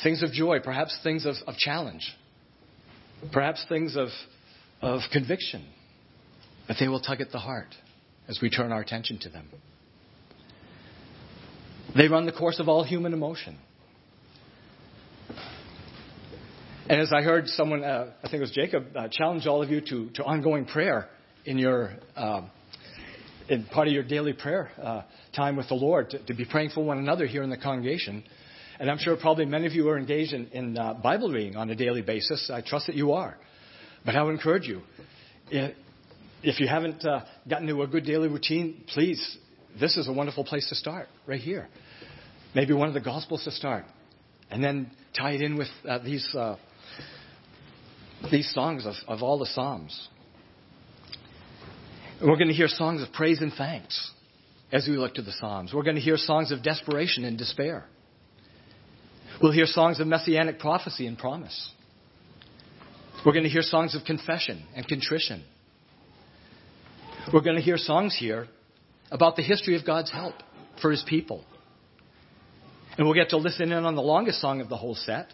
things 0.04 0.24
of 0.24 0.32
joy, 0.32 0.60
perhaps 0.60 0.98
things 1.04 1.26
of, 1.26 1.36
of 1.48 1.56
challenge, 1.56 2.08
perhaps 3.32 3.66
things 3.68 3.96
of, 3.96 4.10
of 4.82 5.02
conviction. 5.12 5.66
But 6.68 6.78
they 6.80 6.88
will 6.88 7.02
tug 7.02 7.22
at 7.22 7.32
the 7.32 7.40
heart 7.40 7.76
as 8.28 8.40
we 8.42 8.50
turn 8.50 8.72
our 8.72 8.82
attention 8.82 9.20
to 9.20 9.30
them. 9.30 9.48
They 11.96 12.08
run 12.08 12.26
the 12.26 12.32
course 12.32 12.60
of 12.60 12.70
all 12.70 12.84
human 12.84 13.14
emotion. 13.14 13.58
And 16.88 17.00
as 17.00 17.12
I 17.14 17.22
heard 17.22 17.48
someone, 17.48 17.84
uh, 17.84 18.14
I 18.24 18.30
think 18.30 18.36
it 18.36 18.42
was 18.42 18.52
Jacob, 18.52 18.86
uh, 18.96 19.08
challenge 19.12 19.46
all 19.46 19.62
of 19.62 19.70
you 19.70 19.82
to, 19.82 20.10
to 20.16 20.24
ongoing 20.24 20.66
prayer 20.66 21.08
in 21.46 21.58
your 21.58 21.94
uh, 22.16 22.42
in 23.50 23.66
part 23.66 23.88
of 23.88 23.94
your 23.94 24.04
daily 24.04 24.34
prayer 24.34 24.72
uh, 24.82 25.02
time 25.36 25.56
with 25.56 25.68
the 25.68 25.76
Lord 25.76 26.12
to, 26.12 26.26
to, 26.26 26.34
be 26.34 26.46
praying 26.46 26.70
for 26.70 26.84
one 26.84 27.00
another 27.00 27.26
here 27.26 27.44
in 27.44 27.50
the 27.50 27.58
congregation. 27.58 28.24
And 28.80 28.90
I'm 28.90 29.00
sure 29.00 29.18
probably 29.18 29.46
many 29.46 29.66
of 29.66 29.74
you 29.74 29.90
are 29.90 29.98
engaged 29.98 30.34
in, 30.34 30.48
in 30.48 30.78
uh, 30.78 30.94
Bible 30.94 31.32
reading 31.32 31.56
on 31.56 31.70
a 31.70 31.76
daily 31.76 32.02
basis. 32.02 32.50
I 32.54 32.62
trust 32.62 32.88
that 32.88 32.96
you 32.96 33.14
are. 33.14 33.38
But 34.06 34.16
I 34.16 34.24
would 34.24 34.32
encourage 34.32 34.66
you, 34.66 34.82
if 35.52 36.60
you 36.60 36.68
haven't 36.68 37.04
uh, 37.06 37.26
gotten 37.50 37.68
to 37.68 37.82
a 37.82 37.88
good 37.88 38.06
daily 38.06 38.30
routine, 38.30 38.84
please, 38.88 39.38
this 39.80 39.98
is 39.98 40.08
a 40.08 40.14
wonderful 40.14 40.46
place 40.46 40.70
to 40.70 40.76
start 40.76 41.10
right 41.28 41.42
here. 41.42 41.68
Maybe 42.56 42.74
one 42.74 42.88
of 42.88 42.94
the 42.94 43.02
Gospels 43.02 43.44
to 43.44 43.52
start, 43.52 43.84
and 44.50 44.64
then 44.64 44.92
tie 45.18 45.32
it 45.32 45.42
in 45.42 45.58
with 45.58 45.68
uh, 45.88 46.00
these 46.00 46.36
these 48.32 48.52
songs 48.54 48.86
of, 48.86 48.96
of 49.08 49.24
all 49.24 49.40
the 49.40 49.46
Psalms. 49.48 50.10
We're 52.22 52.36
going 52.36 52.50
to 52.50 52.54
hear 52.54 52.68
songs 52.68 53.02
of 53.02 53.14
praise 53.14 53.40
and 53.40 53.54
thanks 53.54 54.12
as 54.74 54.86
we 54.88 54.98
look 54.98 55.16
to 55.16 55.22
the 55.22 55.32
Psalms. 55.32 55.72
We're 55.74 55.84
going 55.84 55.96
to 55.96 56.02
hear 56.02 56.18
songs 56.18 56.52
of 56.52 56.62
desperation 56.62 57.24
and 57.24 57.38
despair. 57.38 57.86
We'll 59.42 59.54
hear 59.54 59.66
songs 59.66 60.02
of 60.02 60.08
messianic 60.08 60.60
prophecy 60.60 61.08
and 61.08 61.18
promise. 61.18 61.72
We're 63.26 63.32
going 63.32 63.46
to 63.46 63.50
hear 63.50 63.62
songs 63.62 63.96
of 63.96 64.04
confession 64.04 64.66
and 64.76 64.86
contrition. 64.86 65.46
We're 67.34 67.42
going 67.42 67.56
to 67.56 67.62
hear 67.62 67.78
songs 67.78 68.18
here 68.20 68.48
about 69.12 69.38
the 69.38 69.42
history 69.42 69.78
of 69.78 69.86
God's 69.86 70.12
help 70.12 70.36
for 70.82 70.92
his 70.92 71.04
people. 71.08 71.46
And 72.98 73.08
we'll 73.08 73.16
get 73.16 73.30
to 73.30 73.38
listen 73.38 73.72
in 73.72 73.86
on 73.86 73.96
the 73.96 74.02
longest 74.02 74.42
song 74.42 74.60
of 74.60 74.68
the 74.68 74.78
whole 74.78 74.96
set 74.96 75.28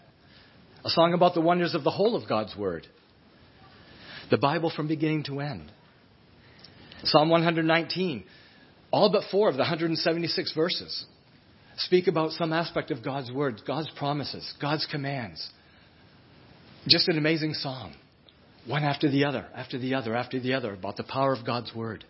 a 0.84 0.90
song 0.90 1.16
about 1.16 1.34
the 1.34 1.42
wonders 1.42 1.74
of 1.74 1.84
the 1.84 1.90
whole 1.90 2.16
of 2.16 2.30
God's 2.30 2.56
Word. 2.56 2.86
The 4.30 4.38
Bible 4.38 4.72
from 4.76 4.88
beginning 4.88 5.24
to 5.24 5.40
end. 5.40 5.72
Psalm 7.06 7.30
119, 7.30 8.24
all 8.92 9.12
but 9.12 9.24
four 9.32 9.50
of 9.50 9.56
the 9.56 9.60
176 9.60 10.54
verses 10.54 11.06
speak 11.78 12.08
about 12.08 12.32
some 12.32 12.54
aspect 12.54 12.92
of 12.92 13.04
God's 13.04 13.32
Word, 13.32 13.62
God's 13.66 13.90
promises, 13.98 14.54
God's 14.62 14.88
commands. 14.90 15.50
Just 16.88 17.08
an 17.08 17.18
amazing 17.18 17.54
psalm. 17.54 17.94
One 18.68 18.84
after 18.84 19.10
the 19.10 19.26
other, 19.26 19.46
after 19.56 19.78
the 19.78 19.96
other, 19.96 20.16
after 20.16 20.40
the 20.40 20.54
other, 20.54 20.74
about 20.74 20.98
the 20.98 21.04
power 21.04 21.34
of 21.34 21.46
God's 21.46 21.74
Word. 21.76 22.04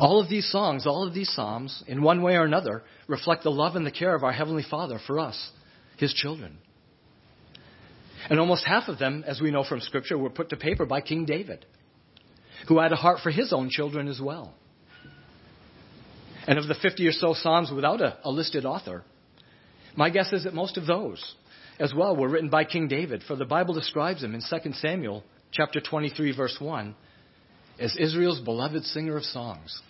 All 0.00 0.20
of 0.20 0.30
these 0.30 0.50
songs, 0.50 0.86
all 0.86 1.06
of 1.06 1.12
these 1.12 1.30
psalms, 1.34 1.82
in 1.86 2.02
one 2.02 2.22
way 2.22 2.36
or 2.36 2.44
another, 2.44 2.82
reflect 3.08 3.42
the 3.42 3.50
love 3.50 3.76
and 3.76 3.84
the 3.84 3.90
care 3.90 4.14
of 4.14 4.24
our 4.24 4.32
Heavenly 4.32 4.64
Father 4.68 4.98
for 5.06 5.18
us 5.18 5.50
his 5.98 6.14
children. 6.14 6.58
And 8.30 8.40
almost 8.40 8.64
half 8.64 8.88
of 8.88 8.98
them, 8.98 9.24
as 9.26 9.40
we 9.40 9.50
know 9.50 9.64
from 9.64 9.80
Scripture, 9.80 10.16
were 10.16 10.30
put 10.30 10.50
to 10.50 10.56
paper 10.56 10.86
by 10.86 11.00
King 11.00 11.24
David, 11.24 11.66
who 12.68 12.78
had 12.78 12.92
a 12.92 12.96
heart 12.96 13.20
for 13.22 13.30
his 13.30 13.52
own 13.52 13.70
children 13.70 14.08
as 14.08 14.20
well. 14.20 14.54
And 16.46 16.58
of 16.58 16.66
the 16.66 16.74
50 16.74 17.06
or 17.06 17.12
so 17.12 17.34
Psalms 17.34 17.70
without 17.74 18.00
a, 18.00 18.18
a 18.24 18.30
listed 18.30 18.64
author, 18.64 19.04
my 19.96 20.10
guess 20.10 20.32
is 20.32 20.44
that 20.44 20.54
most 20.54 20.76
of 20.76 20.86
those 20.86 21.34
as 21.78 21.94
well 21.94 22.16
were 22.16 22.28
written 22.28 22.50
by 22.50 22.64
King 22.64 22.88
David, 22.88 23.22
for 23.26 23.36
the 23.36 23.44
Bible 23.44 23.74
describes 23.74 24.22
him 24.22 24.34
in 24.34 24.40
2 24.40 24.72
Samuel 24.74 25.22
chapter 25.52 25.80
23 25.80 26.36
verse 26.36 26.56
1 26.58 26.94
as 27.78 27.96
Israel's 27.96 28.40
beloved 28.40 28.84
singer 28.84 29.16
of 29.16 29.24
songs. 29.24 29.80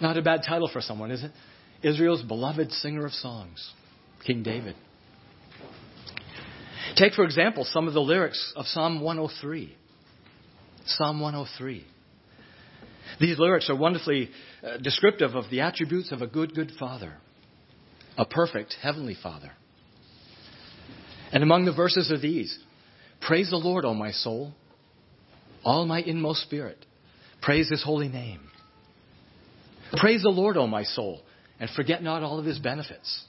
Not 0.00 0.16
a 0.16 0.22
bad 0.22 0.42
title 0.46 0.68
for 0.72 0.80
someone, 0.80 1.10
is 1.10 1.22
it? 1.22 1.30
Israel's 1.82 2.22
beloved 2.22 2.72
singer 2.72 3.06
of 3.06 3.12
songs, 3.12 3.72
King 4.24 4.42
David. 4.42 4.76
Take, 6.96 7.14
for 7.14 7.24
example, 7.24 7.64
some 7.64 7.88
of 7.88 7.94
the 7.94 8.00
lyrics 8.00 8.52
of 8.56 8.66
Psalm 8.66 9.00
103. 9.00 9.76
Psalm 10.86 11.20
103. 11.20 11.86
These 13.20 13.38
lyrics 13.38 13.68
are 13.70 13.76
wonderfully 13.76 14.30
uh, 14.62 14.78
descriptive 14.78 15.34
of 15.34 15.50
the 15.50 15.60
attributes 15.60 16.12
of 16.12 16.22
a 16.22 16.26
good, 16.26 16.54
good 16.54 16.72
father, 16.78 17.14
a 18.16 18.24
perfect 18.24 18.74
heavenly 18.80 19.16
father. 19.20 19.52
And 21.32 21.42
among 21.42 21.64
the 21.64 21.72
verses 21.72 22.10
are 22.10 22.18
these 22.18 22.58
Praise 23.20 23.50
the 23.50 23.56
Lord, 23.56 23.84
O 23.84 23.94
my 23.94 24.10
soul, 24.10 24.52
all 25.64 25.86
my 25.86 26.00
inmost 26.00 26.42
spirit. 26.42 26.84
Praise 27.40 27.68
his 27.68 27.82
holy 27.82 28.08
name. 28.08 28.40
Praise 29.92 30.22
the 30.22 30.28
Lord, 30.28 30.56
O 30.56 30.66
my 30.66 30.84
soul, 30.84 31.22
and 31.60 31.70
forget 31.70 32.02
not 32.02 32.22
all 32.22 32.38
of 32.38 32.44
his 32.44 32.58
benefits. 32.58 33.24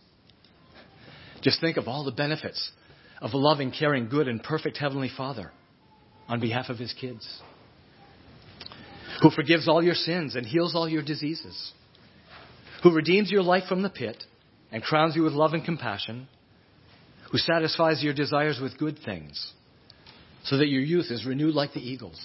Just 1.41 1.61
think 1.61 1.77
of 1.77 1.87
all 1.87 2.05
the 2.05 2.11
benefits 2.11 2.71
of 3.21 3.33
a 3.33 3.37
loving, 3.37 3.71
caring, 3.71 4.07
good, 4.07 4.27
and 4.27 4.41
perfect 4.41 4.77
Heavenly 4.77 5.09
Father 5.15 5.51
on 6.33 6.39
behalf 6.39 6.69
of 6.69 6.79
His 6.79 6.91
kids, 6.99 7.27
who 9.21 9.29
forgives 9.29 9.67
all 9.67 9.83
your 9.83 9.93
sins 9.93 10.33
and 10.33 10.47
heals 10.47 10.73
all 10.73 10.89
your 10.89 11.03
diseases, 11.03 11.71
who 12.81 12.91
redeems 12.91 13.29
your 13.29 13.43
life 13.43 13.65
from 13.69 13.83
the 13.83 13.89
pit 13.89 14.23
and 14.71 14.81
crowns 14.81 15.15
you 15.15 15.21
with 15.21 15.33
love 15.33 15.53
and 15.53 15.63
compassion, 15.63 16.27
who 17.31 17.37
satisfies 17.37 18.01
your 18.01 18.15
desires 18.15 18.59
with 18.59 18.79
good 18.79 18.97
things, 19.05 19.53
so 20.45 20.57
that 20.57 20.69
your 20.69 20.81
youth 20.81 21.05
is 21.11 21.23
renewed 21.23 21.53
like 21.53 21.71
the 21.73 21.87
eagles. 21.87 22.19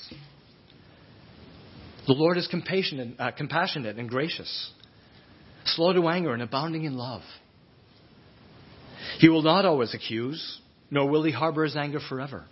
The 2.07 2.15
Lord 2.15 2.39
is 2.39 2.47
compassionate, 2.47 3.21
uh, 3.21 3.33
compassionate 3.33 3.99
and 3.99 4.09
gracious, 4.09 4.73
slow 5.67 5.93
to 5.93 6.09
anger 6.09 6.33
and 6.33 6.41
abounding 6.41 6.85
in 6.85 6.97
love. 6.97 7.21
He 9.19 9.29
will 9.29 9.43
not 9.43 9.67
always 9.67 9.93
accuse, 9.93 10.61
nor 10.91 11.11
will 11.11 11.25
he 11.25 11.31
harbor 11.31 11.65
his 11.65 11.77
anger 11.77 12.01
forever. 12.09 12.47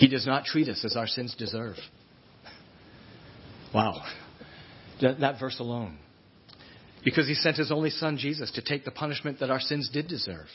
He 0.00 0.08
does 0.08 0.26
not 0.26 0.46
treat 0.46 0.66
us 0.70 0.82
as 0.82 0.96
our 0.96 1.06
sins 1.06 1.34
deserve. 1.38 1.76
Wow. 3.74 4.02
That, 5.02 5.20
that 5.20 5.38
verse 5.38 5.60
alone. 5.60 5.98
Because 7.04 7.28
he 7.28 7.34
sent 7.34 7.58
his 7.58 7.70
only 7.70 7.90
son, 7.90 8.16
Jesus, 8.16 8.50
to 8.52 8.62
take 8.62 8.86
the 8.86 8.90
punishment 8.90 9.40
that 9.40 9.50
our 9.50 9.60
sins 9.60 9.90
did 9.92 10.08
deserve. 10.08 10.46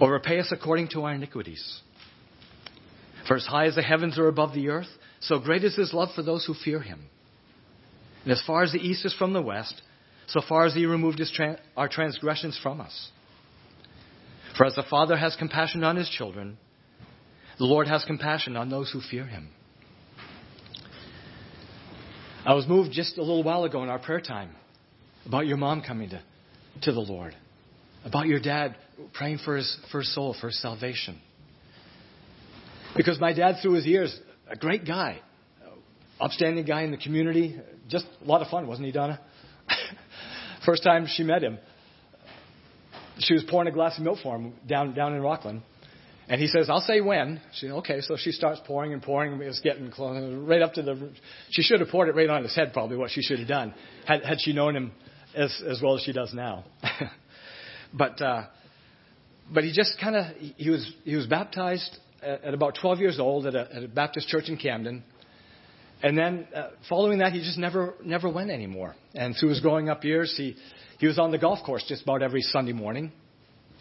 Or 0.00 0.10
repay 0.10 0.40
us 0.40 0.48
according 0.50 0.88
to 0.88 1.04
our 1.04 1.14
iniquities. 1.14 1.80
For 3.28 3.36
as 3.36 3.46
high 3.46 3.66
as 3.66 3.76
the 3.76 3.82
heavens 3.82 4.18
are 4.18 4.26
above 4.26 4.52
the 4.52 4.68
earth, 4.68 4.88
so 5.20 5.38
great 5.38 5.62
is 5.62 5.76
his 5.76 5.94
love 5.94 6.08
for 6.16 6.22
those 6.22 6.44
who 6.46 6.54
fear 6.54 6.80
him. 6.80 7.00
And 8.24 8.32
as 8.32 8.42
far 8.44 8.64
as 8.64 8.72
the 8.72 8.80
east 8.80 9.06
is 9.06 9.14
from 9.14 9.34
the 9.34 9.40
west, 9.40 9.82
so 10.26 10.40
far 10.48 10.66
as 10.66 10.74
he 10.74 10.84
removed 10.86 11.22
tra- 11.32 11.60
our 11.76 11.88
transgressions 11.88 12.58
from 12.60 12.80
us. 12.80 13.12
For 14.56 14.64
as 14.64 14.74
the 14.74 14.84
Father 14.88 15.16
has 15.16 15.36
compassion 15.36 15.84
on 15.84 15.96
his 15.96 16.08
children, 16.08 16.56
the 17.58 17.64
Lord 17.64 17.88
has 17.88 18.04
compassion 18.04 18.56
on 18.56 18.70
those 18.70 18.90
who 18.90 19.00
fear 19.00 19.26
him. 19.26 19.50
I 22.44 22.54
was 22.54 22.66
moved 22.66 22.92
just 22.92 23.18
a 23.18 23.22
little 23.22 23.42
while 23.42 23.64
ago 23.64 23.82
in 23.82 23.88
our 23.88 23.98
prayer 23.98 24.20
time 24.20 24.50
about 25.26 25.46
your 25.46 25.56
mom 25.56 25.82
coming 25.82 26.10
to, 26.10 26.22
to 26.82 26.92
the 26.92 27.00
Lord, 27.00 27.34
about 28.04 28.26
your 28.26 28.40
dad 28.40 28.76
praying 29.12 29.38
for 29.44 29.56
his, 29.56 29.76
for 29.90 29.98
his 29.98 30.14
soul, 30.14 30.34
for 30.40 30.46
his 30.46 30.60
salvation. 30.62 31.20
Because 32.96 33.20
my 33.20 33.32
dad, 33.32 33.56
through 33.60 33.72
his 33.72 33.84
years, 33.84 34.18
a 34.48 34.56
great 34.56 34.86
guy, 34.86 35.20
upstanding 36.20 36.64
guy 36.64 36.82
in 36.82 36.92
the 36.92 36.96
community, 36.96 37.60
just 37.88 38.06
a 38.22 38.24
lot 38.24 38.40
of 38.40 38.48
fun, 38.48 38.66
wasn't 38.66 38.86
he, 38.86 38.92
Donna? 38.92 39.20
First 40.64 40.82
time 40.82 41.06
she 41.08 41.24
met 41.24 41.42
him, 41.42 41.58
she 43.18 43.34
was 43.34 43.44
pouring 43.44 43.68
a 43.68 43.72
glass 43.72 43.96
of 43.98 44.04
milk 44.04 44.18
for 44.22 44.36
him 44.36 44.54
down 44.66 44.94
down 44.94 45.14
in 45.14 45.22
Rockland. 45.22 45.62
And 46.28 46.40
he 46.40 46.48
says, 46.48 46.68
I'll 46.68 46.80
say 46.80 47.00
when. 47.00 47.40
She 47.54 47.70
okay, 47.70 48.00
so 48.00 48.16
she 48.18 48.32
starts 48.32 48.60
pouring 48.66 48.92
and 48.92 49.00
pouring. 49.00 49.40
It's 49.42 49.60
getting 49.60 49.90
close, 49.90 50.34
right 50.34 50.60
up 50.60 50.74
to 50.74 50.82
the. 50.82 51.12
She 51.50 51.62
should 51.62 51.80
have 51.80 51.88
poured 51.88 52.08
it 52.08 52.16
right 52.16 52.28
on 52.28 52.42
his 52.42 52.54
head, 52.54 52.72
probably 52.72 52.96
what 52.96 53.10
she 53.10 53.22
should 53.22 53.38
have 53.38 53.48
done, 53.48 53.74
had, 54.06 54.24
had 54.24 54.40
she 54.40 54.52
known 54.52 54.74
him 54.74 54.92
as 55.34 55.62
as 55.68 55.80
well 55.80 55.96
as 55.96 56.02
she 56.02 56.12
does 56.12 56.34
now. 56.34 56.64
but 57.94 58.20
uh, 58.20 58.46
but 59.52 59.62
he 59.62 59.72
just 59.72 60.00
kind 60.00 60.16
of 60.16 60.26
he 60.56 60.68
was 60.68 60.92
he 61.04 61.14
was 61.14 61.26
baptized 61.26 61.96
at, 62.22 62.44
at 62.44 62.54
about 62.54 62.76
12 62.80 62.98
years 62.98 63.20
old 63.20 63.46
at 63.46 63.54
a, 63.54 63.76
at 63.76 63.82
a 63.84 63.88
Baptist 63.88 64.28
church 64.28 64.48
in 64.48 64.56
Camden. 64.56 65.04
And 66.02 66.16
then 66.16 66.46
uh, 66.54 66.70
following 66.88 67.18
that, 67.18 67.32
he 67.32 67.40
just 67.40 67.58
never 67.58 67.94
never 68.04 68.28
went 68.28 68.50
anymore. 68.50 68.94
And 69.14 69.34
through 69.38 69.50
his 69.50 69.60
growing 69.60 69.88
up 69.88 70.04
years, 70.04 70.34
he 70.36 70.56
he 70.98 71.06
was 71.06 71.18
on 71.18 71.30
the 71.30 71.38
golf 71.38 71.64
course 71.64 71.84
just 71.88 72.02
about 72.02 72.22
every 72.22 72.42
Sunday 72.42 72.72
morning, 72.72 73.12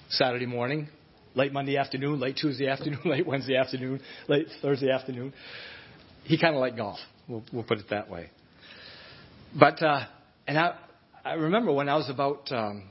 Saturday 0.10 0.46
morning, 0.46 0.88
late 1.36 1.52
Monday 1.52 1.78
afternoon, 1.78 2.20
late 2.20 2.38
Tuesday 2.38 2.68
afternoon, 2.68 3.02
late 3.06 3.28
Wednesday 3.28 3.58
afternoon, 3.58 4.02
late 4.28 4.48
Thursday 4.62 4.90
afternoon. 4.90 5.34
He 6.24 6.40
kind 6.40 6.56
of 6.56 6.62
liked 6.62 6.78
golf. 6.78 6.98
We'll, 7.28 7.44
we'll 7.52 7.64
put 7.64 7.80
it 7.80 7.90
that 7.90 8.10
way. 8.10 8.30
But 9.58 9.82
uh, 9.82 10.06
and 10.48 10.58
I, 10.58 10.76
I 11.24 11.34
remember 11.34 11.72
when 11.72 11.90
I 11.90 11.96
was 11.96 12.10
about 12.10 12.52
um, 12.52 12.90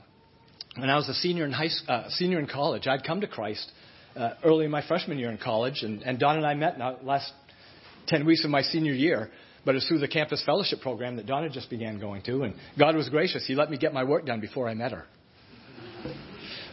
when 0.77 0.89
I 0.89 0.95
was 0.95 1.09
a 1.09 1.13
senior 1.13 1.45
in 1.45 1.51
high 1.51 1.69
uh, 1.87 2.09
senior 2.09 2.39
in 2.39 2.47
college, 2.47 2.87
I'd 2.87 3.03
come 3.03 3.21
to 3.21 3.27
Christ 3.27 3.71
uh, 4.15 4.31
early 4.43 4.65
in 4.65 4.71
my 4.71 4.85
freshman 4.87 5.17
year 5.17 5.31
in 5.31 5.37
college, 5.37 5.83
and, 5.83 6.03
and 6.03 6.19
Don 6.19 6.37
and 6.37 6.45
I 6.45 6.53
met 6.53 6.77
the 6.77 6.97
last 7.03 7.31
ten 8.07 8.25
weeks 8.25 8.43
of 8.43 8.51
my 8.51 8.61
senior 8.61 8.93
year. 8.93 9.29
But 9.65 9.71
it 9.71 9.75
was 9.75 9.87
through 9.87 9.99
the 9.99 10.07
campus 10.07 10.43
fellowship 10.45 10.81
program 10.81 11.15
that 11.15 11.25
Donna 11.25 11.49
just 11.49 11.71
began 11.71 11.99
going 11.99 12.21
to, 12.23 12.43
and 12.43 12.53
God 12.77 12.95
was 12.95 13.09
gracious. 13.09 13.47
He 13.47 13.55
let 13.55 13.71
me 13.71 13.77
get 13.77 13.93
my 13.93 14.03
work 14.03 14.25
done 14.25 14.39
before 14.39 14.69
I 14.69 14.75
met 14.75 14.91
her. 14.91 15.05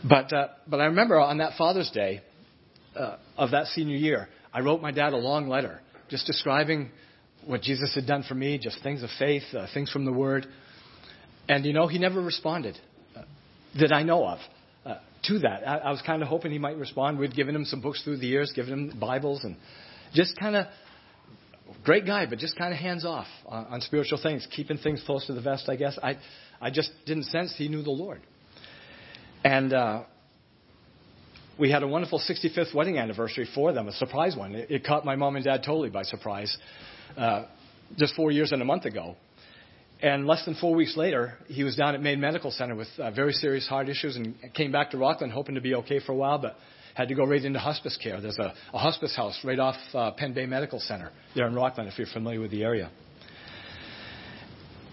But, 0.07 0.33
uh, 0.33 0.49
but 0.67 0.81
I 0.81 0.87
remember 0.87 1.19
on 1.19 1.39
that 1.39 1.53
Father's 1.57 1.91
Day 1.91 2.21
uh, 2.95 3.17
of 3.39 3.53
that 3.53 3.67
senior 3.69 3.97
year, 3.97 4.29
I 4.53 4.61
wrote 4.61 4.83
my 4.83 4.91
dad 4.91 5.15
a 5.15 5.17
long 5.17 5.49
letter 5.49 5.81
just 6.11 6.27
describing 6.27 6.91
what 7.47 7.63
Jesus 7.63 7.95
had 7.95 8.07
done 8.07 8.25
for 8.29 8.35
me, 8.35 8.59
just 8.59 8.83
things 8.83 9.03
of 9.03 9.09
faith, 9.19 9.45
uh, 9.55 9.67
things 9.73 9.91
from 9.91 10.05
the 10.05 10.13
Word. 10.13 10.47
And, 11.49 11.65
you 11.65 11.73
know, 11.73 11.87
he 11.87 11.99
never 11.99 12.21
responded 12.21 12.79
uh, 13.17 13.23
that 13.81 13.93
I 13.93 14.03
know 14.03 14.27
of 14.27 14.39
uh, 14.85 14.97
to 15.25 15.39
that. 15.39 15.67
I, 15.67 15.79
I 15.79 15.91
was 15.91 16.03
kind 16.03 16.21
of 16.21 16.29
hoping 16.29 16.53
he 16.53 16.59
might 16.59 16.77
respond. 16.77 17.19
We'd 17.19 17.35
given 17.35 17.55
him 17.55 17.65
some 17.65 17.81
books 17.81 18.03
through 18.05 18.19
the 18.19 18.27
years, 18.27 18.53
given 18.55 18.91
him 18.91 18.99
Bibles, 19.01 19.45
and 19.45 19.57
just 20.13 20.39
kind 20.39 20.57
of 20.57 20.67
great 21.85 22.07
guy, 22.07 22.27
but 22.27 22.39
just 22.39 22.57
kind 22.57 22.73
of 22.73 22.79
hands 22.79 23.05
off 23.05 23.27
on, 23.47 23.67
on 23.67 23.81
spiritual 23.81 24.19
things, 24.23 24.47
keeping 24.51 24.79
things 24.79 25.03
close 25.05 25.27
to 25.27 25.33
the 25.33 25.41
vest, 25.41 25.69
I 25.69 25.77
guess. 25.77 25.99
I, 26.03 26.19
I 26.61 26.71
just 26.71 26.91
didn't 27.07 27.25
sense 27.25 27.55
he 27.57 27.69
knew 27.69 27.83
the 27.83 27.91
Lord. 27.91 28.21
And 29.45 29.73
uh, 29.73 30.05
we 31.59 31.71
had 31.71 31.83
a 31.83 31.89
wonderful 31.89 32.21
65th 32.21 32.75
wedding 32.75 32.99
anniversary 32.99 33.49
for 33.55 33.73
them, 33.73 33.89
a 33.89 33.93
surprise 33.93 34.37
one. 34.37 34.55
It, 34.55 34.71
it 34.71 34.85
caught 34.85 35.05
my 35.05 35.17
mom 35.17 35.37
and 35.37 35.45
dad 35.45 35.63
totally 35.65 35.91
by 35.91 36.05
surprise 36.05 36.57
uh, 37.17 37.45
just 37.97 38.15
four 38.15 38.31
years 38.31 38.53
and 38.53 38.63
a 38.63 38.65
month 38.65 38.85
ago. 38.85 39.17
And 40.01 40.27
less 40.27 40.45
than 40.45 40.57
four 40.57 40.75
weeks 40.75 40.97
later, 40.97 41.35
he 41.47 41.63
was 41.63 41.77
down 41.77 41.95
at 41.95 42.03
Maine 42.03 42.21
Medical 42.21 42.51
Center 42.51 42.75
with 42.75 42.89
uh, 42.99 43.13
very 43.13 43.33
serious 43.33 43.69
heart 43.69 43.89
issues 43.89 44.17
and 44.17 44.35
came 44.55 44.73
back 44.73 44.91
to 44.91 44.99
Rockland 44.99 45.33
hoping 45.33 45.55
to 45.55 45.61
be 45.61 45.77
okay 45.77 46.01
for 46.01 46.11
a 46.11 46.17
while, 46.17 46.39
but 46.39 46.57
had 46.95 47.09
to 47.09 47.15
go 47.15 47.25
right 47.25 47.43
into 47.43 47.59
hospice 47.59 47.99
care. 48.03 48.21
There's 48.21 48.39
a, 48.39 48.53
a 48.73 48.79
hospice 48.79 49.15
house 49.17 49.39
right 49.45 49.59
off 49.59 49.77
uh, 49.95 50.11
Pen 50.13 50.35
Bay 50.35 50.47
Medical 50.47 50.79
Center 50.81 51.11
there 51.35 51.47
in 51.47 51.55
Rockland, 51.55 51.91
if 51.91 51.99
you're 51.99 52.07
familiar 52.13 52.41
with 52.41 52.51
the 52.51 52.63
area. 52.63 52.91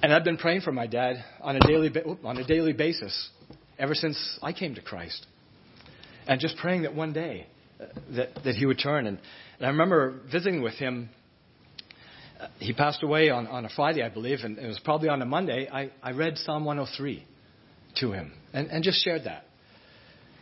And 0.02 0.14
I've 0.14 0.24
been 0.24 0.38
praying 0.38 0.62
for 0.62 0.72
my 0.72 0.88
dad 0.88 1.24
on 1.42 1.58
a 1.58 1.60
daily, 1.60 1.92
on 2.24 2.38
a 2.38 2.48
daily 2.48 2.74
basis 2.74 3.30
ever 3.78 3.94
since 3.94 4.40
I 4.42 4.54
came 4.54 4.76
to 4.76 4.82
Christ. 4.82 5.26
And 6.28 6.40
just 6.40 6.58
praying 6.58 6.84
that 6.84 6.96
one 6.96 7.12
day 7.12 7.48
uh, 7.80 7.86
that, 8.16 8.30
that 8.44 8.56
he 8.56 8.66
would 8.66 8.80
turn. 8.80 9.08
And, 9.08 9.20
and 9.58 9.66
I 9.66 9.70
remember 9.70 10.22
visiting 10.32 10.62
with 10.62 10.76
him. 10.76 11.10
Uh, 12.40 12.48
he 12.60 12.72
passed 12.72 13.04
away 13.04 13.30
on, 13.30 13.48
on 13.48 13.66
a 13.66 13.70
Friday, 13.76 14.04
I 14.04 14.10
believe, 14.10 14.40
and 14.44 14.58
it 14.58 14.68
was 14.68 14.80
probably 14.80 15.10
on 15.10 15.22
a 15.22 15.26
Monday. 15.26 15.68
I, 15.70 15.92
I 16.02 16.12
read 16.12 16.38
Psalm 16.38 16.64
103 16.64 17.26
to 17.98 18.12
him 18.12 18.32
and, 18.54 18.68
and 18.70 18.84
just 18.84 19.04
shared 19.04 19.26
that. 19.26 19.46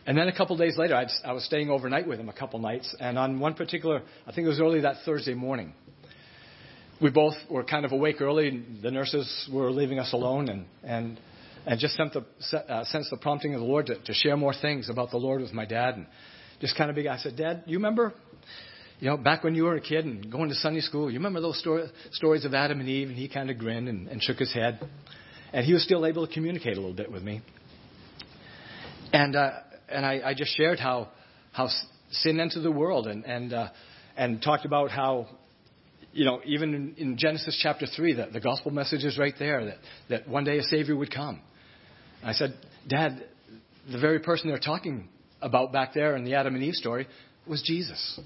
And 0.08 0.16
then 0.16 0.26
a 0.26 0.32
couple 0.34 0.56
of 0.56 0.60
days 0.60 0.78
later, 0.78 0.96
I'd, 0.96 1.10
I 1.22 1.32
was 1.32 1.44
staying 1.44 1.68
overnight 1.68 2.08
with 2.08 2.18
him 2.18 2.30
a 2.30 2.32
couple 2.32 2.58
nights. 2.58 2.96
And 2.98 3.18
on 3.18 3.38
one 3.40 3.52
particular, 3.52 4.00
I 4.26 4.32
think 4.32 4.46
it 4.46 4.48
was 4.48 4.58
early 4.58 4.80
that 4.80 4.96
Thursday 5.04 5.34
morning, 5.34 5.74
we 6.98 7.10
both 7.10 7.34
were 7.50 7.62
kind 7.62 7.84
of 7.84 7.92
awake 7.92 8.22
early. 8.22 8.64
The 8.82 8.90
nurses 8.90 9.50
were 9.52 9.70
leaving 9.70 9.98
us 9.98 10.14
alone, 10.14 10.48
and, 10.48 10.64
and 10.82 11.20
and 11.66 11.78
just 11.78 11.94
sent 11.94 12.14
the, 12.14 12.24
uh, 12.56 12.84
sensed 12.84 13.10
the 13.10 13.18
prompting 13.18 13.52
of 13.52 13.60
the 13.60 13.66
Lord 13.66 13.86
to, 13.86 14.02
to 14.02 14.14
share 14.14 14.38
more 14.38 14.54
things 14.54 14.88
about 14.88 15.10
the 15.10 15.18
Lord 15.18 15.42
with 15.42 15.52
my 15.52 15.66
dad. 15.66 15.96
And 15.96 16.06
just 16.62 16.74
kind 16.78 16.88
of 16.88 16.96
big, 16.96 17.06
I 17.06 17.18
said, 17.18 17.36
Dad, 17.36 17.64
you 17.66 17.76
remember, 17.76 18.14
you 19.00 19.10
know, 19.10 19.18
back 19.18 19.44
when 19.44 19.54
you 19.54 19.64
were 19.64 19.76
a 19.76 19.80
kid 19.82 20.06
and 20.06 20.32
going 20.32 20.48
to 20.48 20.54
Sunday 20.54 20.80
school, 20.80 21.10
you 21.10 21.18
remember 21.18 21.42
those 21.42 21.58
story, 21.60 21.86
stories 22.12 22.46
of 22.46 22.54
Adam 22.54 22.80
and 22.80 22.88
Eve? 22.88 23.08
And 23.08 23.18
he 23.18 23.28
kind 23.28 23.50
of 23.50 23.58
grinned 23.58 23.90
and, 23.90 24.08
and 24.08 24.22
shook 24.22 24.38
his 24.38 24.54
head. 24.54 24.80
And 25.52 25.66
he 25.66 25.74
was 25.74 25.82
still 25.82 26.06
able 26.06 26.26
to 26.26 26.32
communicate 26.32 26.78
a 26.78 26.80
little 26.80 26.96
bit 26.96 27.12
with 27.12 27.22
me. 27.22 27.42
And, 29.12 29.36
uh, 29.36 29.50
and 29.90 30.04
I, 30.04 30.20
I 30.24 30.34
just 30.34 30.56
shared 30.56 30.78
how, 30.78 31.08
how 31.52 31.68
sin 32.10 32.40
entered 32.40 32.62
the 32.62 32.70
world 32.70 33.06
and, 33.06 33.24
and, 33.24 33.52
uh, 33.52 33.68
and 34.16 34.42
talked 34.42 34.64
about 34.64 34.90
how 34.90 35.26
you 36.12 36.24
know, 36.24 36.40
even 36.44 36.74
in, 36.74 36.94
in 36.96 37.18
Genesis 37.18 37.58
chapter 37.62 37.86
3, 37.86 38.14
that 38.14 38.32
the 38.32 38.40
gospel 38.40 38.70
message 38.70 39.04
is 39.04 39.18
right 39.18 39.34
there 39.38 39.66
that, 39.66 39.76
that 40.08 40.28
one 40.28 40.44
day 40.44 40.58
a 40.58 40.62
Savior 40.62 40.96
would 40.96 41.14
come. 41.14 41.40
And 42.22 42.30
I 42.30 42.32
said, 42.32 42.54
Dad, 42.88 43.24
the 43.90 43.98
very 44.00 44.18
person 44.18 44.48
they're 44.48 44.58
talking 44.58 45.08
about 45.40 45.72
back 45.72 45.94
there 45.94 46.16
in 46.16 46.24
the 46.24 46.34
Adam 46.34 46.54
and 46.54 46.64
Eve 46.64 46.74
story 46.74 47.06
was 47.46 47.62
Jesus. 47.62 48.18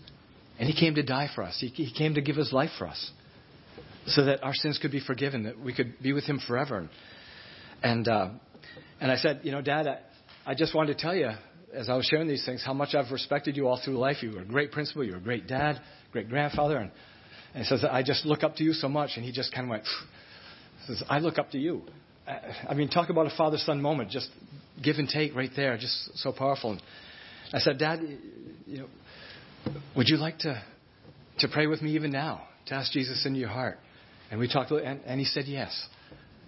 And 0.59 0.69
he 0.69 0.79
came 0.79 0.95
to 0.95 1.03
die 1.03 1.29
for 1.35 1.43
us, 1.43 1.57
he, 1.61 1.69
he 1.69 1.93
came 1.93 2.15
to 2.15 2.23
give 2.23 2.37
his 2.37 2.53
life 2.53 2.71
for 2.79 2.87
us 2.87 3.11
so 4.07 4.25
that 4.25 4.43
our 4.43 4.55
sins 4.55 4.79
could 4.81 4.91
be 4.91 5.01
forgiven, 5.01 5.45
that 5.45 5.59
we 5.59 5.73
could 5.73 6.01
be 6.03 6.13
with 6.13 6.25
him 6.25 6.41
forever. 6.47 6.89
And, 7.83 8.09
uh, 8.09 8.31
and 9.01 9.11
I 9.11 9.17
said, 9.17 9.41
You 9.43 9.53
know, 9.53 9.63
Dad, 9.63 9.87
I, 9.87 9.99
I 10.47 10.55
just 10.55 10.75
wanted 10.75 10.97
to 10.97 11.03
tell 11.03 11.15
you, 11.15 11.31
as 11.75 11.89
I 11.89 11.95
was 11.95 12.07
sharing 12.07 12.29
these 12.29 12.45
things, 12.45 12.63
how 12.65 12.75
much 12.75 12.95
I've 12.95 13.11
respected 13.11 13.57
you 13.57 13.67
all 13.67 13.81
through 13.83 13.99
life. 13.99 14.23
You 14.23 14.33
were 14.33 14.43
a 14.43 14.45
great 14.45 14.73
principal, 14.73 15.05
you 15.05 15.13
were 15.13 15.19
a 15.19 15.23
great 15.23 15.47
dad, 15.47 15.81
great 16.13 16.29
grandfather, 16.29 16.77
and 16.77 16.91
and 17.55 17.65
he 17.65 17.69
says, 17.69 17.85
I 17.85 18.03
just 18.03 18.25
look 18.25 18.43
up 18.43 18.57
to 18.57 18.65
you 18.65 18.73
so 18.73 18.89
much. 18.89 19.13
And 19.17 19.25
he 19.25 19.33
just 19.33 19.53
kind 19.53 19.67
of 19.67 19.71
went, 19.71 19.85
says, 20.87 21.03
I 21.09 21.19
look 21.19 21.39
up 21.39 21.51
to 21.51 21.59
you. 21.59 21.83
Uh, 22.27 22.39
I 22.69 22.75
mean, 22.75 22.89
talk 22.89 23.11
about 23.11 23.27
a 23.27 23.37
father 23.37 23.59
son 23.59 23.83
moment, 23.83 24.11
just 24.11 24.31
give 24.83 24.97
and 24.97 25.09
take 25.09 25.35
right 25.35 25.51
there, 25.55 25.77
just 25.77 26.17
so 26.19 26.33
powerful. 26.33 26.73
And 26.73 26.83
I 27.53 27.59
said, 27.59 27.79
Dad, 27.79 28.01
you 28.67 28.79
know, 28.79 28.87
would 29.97 30.09
you 30.09 30.17
like 30.17 30.39
to, 30.41 30.63
to 31.41 31.49
pray 31.49 31.67
with 31.67 31.83
me 31.83 31.95
even 31.95 32.11
now, 32.11 32.47
to 32.67 32.75
ask 32.75 32.93
Jesus 32.93 33.25
into 33.27 33.39
your 33.39 33.51
heart? 33.51 33.79
And 34.31 34.41
we 34.41 34.49
talked, 34.49 34.71
and, 34.71 35.01
and 35.05 35.21
he 35.21 35.27
said 35.27 35.45
yes. 35.47 35.89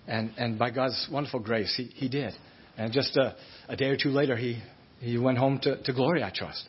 And, 0.06 0.32
and 0.38 0.58
by 0.58 0.70
God's 0.70 1.08
wonderful 1.12 1.40
grace, 1.40 1.74
he, 1.76 1.84
he 1.84 2.08
did. 2.08 2.32
And 2.78 2.92
just 2.92 3.16
a, 3.16 3.37
a 3.68 3.76
day 3.76 3.87
or 3.87 3.96
two 3.96 4.08
later, 4.08 4.37
he, 4.37 4.62
he 5.05 5.19
went 5.19 5.38
home 5.38 5.59
to, 5.62 5.83
to 5.83 5.93
glory, 5.93 6.23
I 6.23 6.31
trust. 6.35 6.67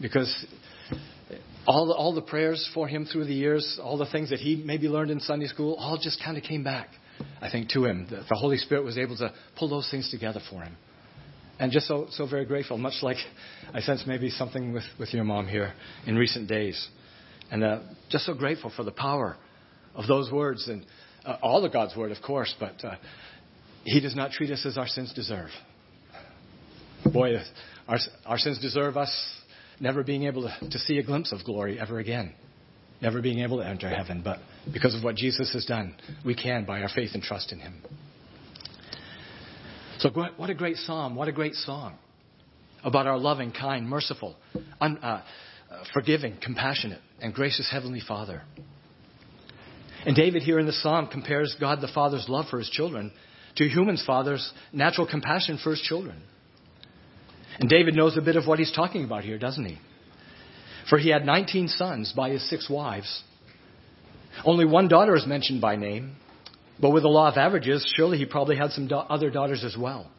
Because 0.00 0.46
all 1.66 1.86
the, 1.86 1.94
all 1.94 2.14
the 2.14 2.22
prayers 2.22 2.68
for 2.74 2.88
him 2.88 3.06
through 3.06 3.24
the 3.24 3.34
years, 3.34 3.78
all 3.82 3.96
the 3.96 4.10
things 4.10 4.30
that 4.30 4.38
he 4.38 4.62
maybe 4.64 4.88
learned 4.88 5.10
in 5.10 5.20
Sunday 5.20 5.46
school, 5.46 5.74
all 5.74 5.98
just 6.00 6.22
kind 6.22 6.36
of 6.36 6.42
came 6.42 6.62
back, 6.62 6.88
I 7.40 7.50
think, 7.50 7.70
to 7.70 7.84
him. 7.84 8.06
The, 8.08 8.24
the 8.28 8.36
Holy 8.36 8.56
Spirit 8.56 8.84
was 8.84 8.98
able 8.98 9.16
to 9.18 9.32
pull 9.58 9.68
those 9.68 9.88
things 9.90 10.10
together 10.10 10.40
for 10.50 10.62
him. 10.62 10.76
And 11.58 11.70
just 11.70 11.86
so, 11.86 12.06
so 12.10 12.26
very 12.26 12.46
grateful, 12.46 12.78
much 12.78 13.02
like 13.02 13.18
I 13.74 13.80
sense 13.80 14.04
maybe 14.06 14.30
something 14.30 14.72
with, 14.72 14.84
with 14.98 15.12
your 15.12 15.24
mom 15.24 15.46
here 15.46 15.74
in 16.06 16.16
recent 16.16 16.48
days. 16.48 16.88
And 17.50 17.62
uh, 17.62 17.80
just 18.10 18.24
so 18.24 18.34
grateful 18.34 18.72
for 18.74 18.82
the 18.82 18.92
power 18.92 19.36
of 19.94 20.06
those 20.06 20.30
words 20.30 20.68
and 20.68 20.86
uh, 21.24 21.36
all 21.42 21.64
of 21.64 21.72
God's 21.72 21.94
word, 21.96 22.12
of 22.12 22.22
course, 22.22 22.54
but 22.58 22.82
uh, 22.82 22.96
He 23.84 24.00
does 24.00 24.16
not 24.16 24.30
treat 24.30 24.50
us 24.50 24.64
as 24.64 24.78
our 24.78 24.86
sins 24.86 25.12
deserve. 25.12 25.50
Boy, 27.12 27.36
our, 27.88 27.98
our 28.26 28.38
sins 28.38 28.58
deserve 28.60 28.96
us 28.96 29.10
never 29.80 30.02
being 30.02 30.24
able 30.24 30.42
to, 30.42 30.70
to 30.70 30.78
see 30.78 30.98
a 30.98 31.02
glimpse 31.02 31.32
of 31.32 31.44
glory 31.44 31.80
ever 31.80 31.98
again, 31.98 32.34
never 33.00 33.20
being 33.20 33.40
able 33.40 33.58
to 33.58 33.66
enter 33.66 33.88
heaven. 33.88 34.22
But 34.22 34.38
because 34.72 34.94
of 34.94 35.02
what 35.02 35.16
Jesus 35.16 35.52
has 35.52 35.64
done, 35.64 35.96
we 36.24 36.34
can 36.34 36.64
by 36.64 36.82
our 36.82 36.88
faith 36.88 37.10
and 37.14 37.22
trust 37.22 37.52
in 37.52 37.60
Him. 37.60 37.82
So, 39.98 40.10
what 40.36 40.50
a 40.50 40.54
great 40.54 40.76
psalm, 40.76 41.14
what 41.14 41.28
a 41.28 41.32
great 41.32 41.54
song 41.54 41.98
about 42.82 43.06
our 43.06 43.18
loving, 43.18 43.52
kind, 43.52 43.86
merciful, 43.86 44.36
un, 44.80 44.96
uh, 44.98 45.22
forgiving, 45.92 46.38
compassionate, 46.42 47.00
and 47.20 47.34
gracious 47.34 47.68
Heavenly 47.70 48.00
Father. 48.06 48.42
And 50.06 50.16
David 50.16 50.42
here 50.42 50.58
in 50.58 50.64
the 50.64 50.72
psalm 50.72 51.08
compares 51.08 51.54
God 51.60 51.82
the 51.82 51.90
Father's 51.94 52.26
love 52.28 52.46
for 52.50 52.58
his 52.58 52.70
children 52.70 53.12
to 53.56 53.68
human's 53.68 54.04
father's 54.06 54.52
natural 54.72 55.06
compassion 55.06 55.58
for 55.62 55.70
his 55.70 55.80
children. 55.82 56.22
And 57.60 57.68
David 57.68 57.94
knows 57.94 58.16
a 58.16 58.22
bit 58.22 58.36
of 58.36 58.46
what 58.46 58.58
he's 58.58 58.72
talking 58.72 59.04
about 59.04 59.22
here, 59.22 59.38
doesn't 59.38 59.64
he? 59.64 59.78
For 60.88 60.98
he 60.98 61.10
had 61.10 61.26
19 61.26 61.68
sons 61.68 62.12
by 62.16 62.30
his 62.30 62.48
six 62.48 62.70
wives. 62.70 63.22
Only 64.44 64.64
one 64.64 64.88
daughter 64.88 65.14
is 65.14 65.26
mentioned 65.26 65.60
by 65.60 65.76
name, 65.76 66.16
but 66.80 66.90
with 66.90 67.02
the 67.02 67.08
law 67.08 67.28
of 67.28 67.36
averages, 67.36 67.90
surely 67.94 68.16
he 68.16 68.24
probably 68.24 68.56
had 68.56 68.70
some 68.70 68.88
da- 68.88 69.06
other 69.10 69.30
daughters 69.30 69.62
as 69.62 69.76
well. 69.76 70.10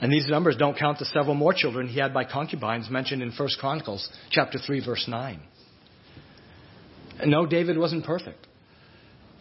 And 0.00 0.10
these 0.10 0.26
numbers 0.26 0.56
don't 0.56 0.76
count 0.76 0.98
the 0.98 1.04
several 1.04 1.34
more 1.34 1.52
children 1.54 1.86
he 1.86 2.00
had 2.00 2.14
by 2.14 2.24
concubines 2.24 2.88
mentioned 2.88 3.22
in 3.22 3.30
1 3.30 3.48
Chronicles 3.60 4.08
chapter 4.30 4.58
3 4.58 4.84
verse 4.84 5.04
9. 5.06 5.40
And 7.20 7.30
no, 7.30 7.44
David 7.44 7.76
wasn't 7.76 8.06
perfect, 8.06 8.46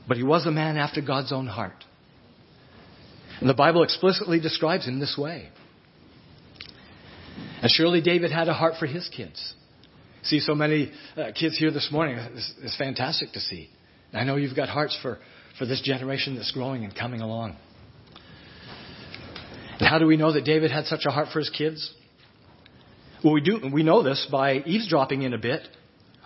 but 0.08 0.18
he 0.18 0.24
was 0.24 0.46
a 0.46 0.52
man 0.52 0.78
after 0.78 1.02
God's 1.02 1.32
own 1.32 1.48
heart. 1.48 1.86
And 3.40 3.50
the 3.50 3.56
Bible 3.56 3.82
explicitly 3.82 4.42
describes 4.42 4.86
him 4.86 5.00
this 5.00 5.18
way. 5.18 5.50
And 7.62 7.70
surely 7.70 8.02
David 8.02 8.32
had 8.32 8.48
a 8.48 8.54
heart 8.54 8.74
for 8.80 8.88
his 8.88 9.10
kids. 9.16 9.54
See 10.24 10.40
so 10.40 10.54
many 10.54 10.92
uh, 11.16 11.32
kids 11.38 11.58
here 11.58 11.72
this 11.72 11.90
morning. 11.92 12.18
It's, 12.18 12.54
it's 12.62 12.78
fantastic 12.78 13.32
to 13.34 13.40
see. 13.40 13.70
I 14.14 14.24
know 14.24 14.36
you've 14.36 14.56
got 14.56 14.70
hearts 14.70 14.98
for, 15.02 15.20
for 15.58 15.66
this 15.66 15.82
generation 15.82 16.36
that's 16.36 16.52
growing 16.52 16.84
and 16.84 16.96
coming 16.96 17.22
along. 17.22 17.56
And 19.80 19.88
how 19.88 20.00
do 20.00 20.06
we 20.06 20.18
know 20.18 20.34
that 20.34 20.46
David 20.46 20.70
had 20.72 20.86
such 20.86 21.06
a 21.06 21.12
heart 21.12 21.30
for 21.32 21.40
his 21.40 21.50
kids? 21.50 21.92
Well, 23.24 23.34
we, 23.34 23.42
do, 23.42 23.60
we 23.72 23.84
know 23.84 24.04
this 24.04 24.28
by 24.32 24.58
eavesdropping 24.58 25.22
in 25.22 25.34
a 25.34 25.38
bit 25.38 25.62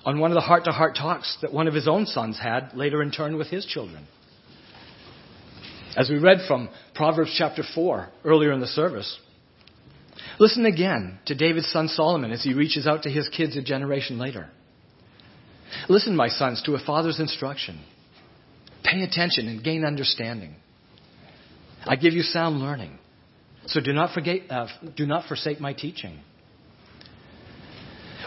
on 0.03 0.19
one 0.19 0.31
of 0.31 0.35
the 0.35 0.41
heart 0.41 0.65
to 0.65 0.71
heart 0.71 0.95
talks 0.95 1.37
that 1.41 1.53
one 1.53 1.67
of 1.67 1.73
his 1.73 1.87
own 1.87 2.05
sons 2.05 2.39
had 2.41 2.73
later 2.73 3.01
in 3.01 3.11
turn 3.11 3.37
with 3.37 3.47
his 3.47 3.65
children. 3.65 4.07
As 5.95 6.09
we 6.09 6.17
read 6.17 6.39
from 6.47 6.69
Proverbs 6.93 7.33
chapter 7.37 7.63
4 7.73 8.09
earlier 8.23 8.51
in 8.51 8.59
the 8.59 8.67
service, 8.67 9.19
Listen 10.39 10.65
again 10.65 11.19
to 11.25 11.35
David's 11.35 11.71
son 11.71 11.87
Solomon 11.87 12.31
as 12.31 12.43
he 12.43 12.53
reaches 12.53 12.87
out 12.87 13.03
to 13.03 13.09
his 13.09 13.29
kids 13.29 13.55
a 13.55 13.61
generation 13.61 14.17
later. 14.17 14.49
Listen, 15.87 16.15
my 16.15 16.27
sons, 16.27 16.61
to 16.63 16.75
a 16.75 16.85
father's 16.85 17.19
instruction. 17.19 17.83
Pay 18.83 19.01
attention 19.01 19.47
and 19.47 19.63
gain 19.63 19.85
understanding. 19.85 20.55
I 21.85 21.95
give 21.95 22.13
you 22.13 22.21
sound 22.21 22.59
learning, 22.59 22.97
so 23.67 23.79
do 23.79 23.93
not, 23.93 24.13
forget, 24.13 24.41
uh, 24.49 24.67
do 24.95 25.05
not 25.05 25.27
forsake 25.27 25.59
my 25.59 25.73
teaching. 25.73 26.19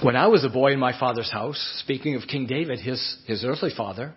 When 0.03 0.14
I 0.14 0.29
was 0.29 0.44
a 0.44 0.49
boy 0.49 0.73
in 0.73 0.79
my 0.79 0.99
father's 0.99 1.31
house, 1.31 1.59
speaking 1.83 2.14
of 2.14 2.23
King 2.29 2.47
David, 2.47 2.79
his, 2.79 3.16
his 3.27 3.44
earthly 3.44 3.71
father, 3.77 4.14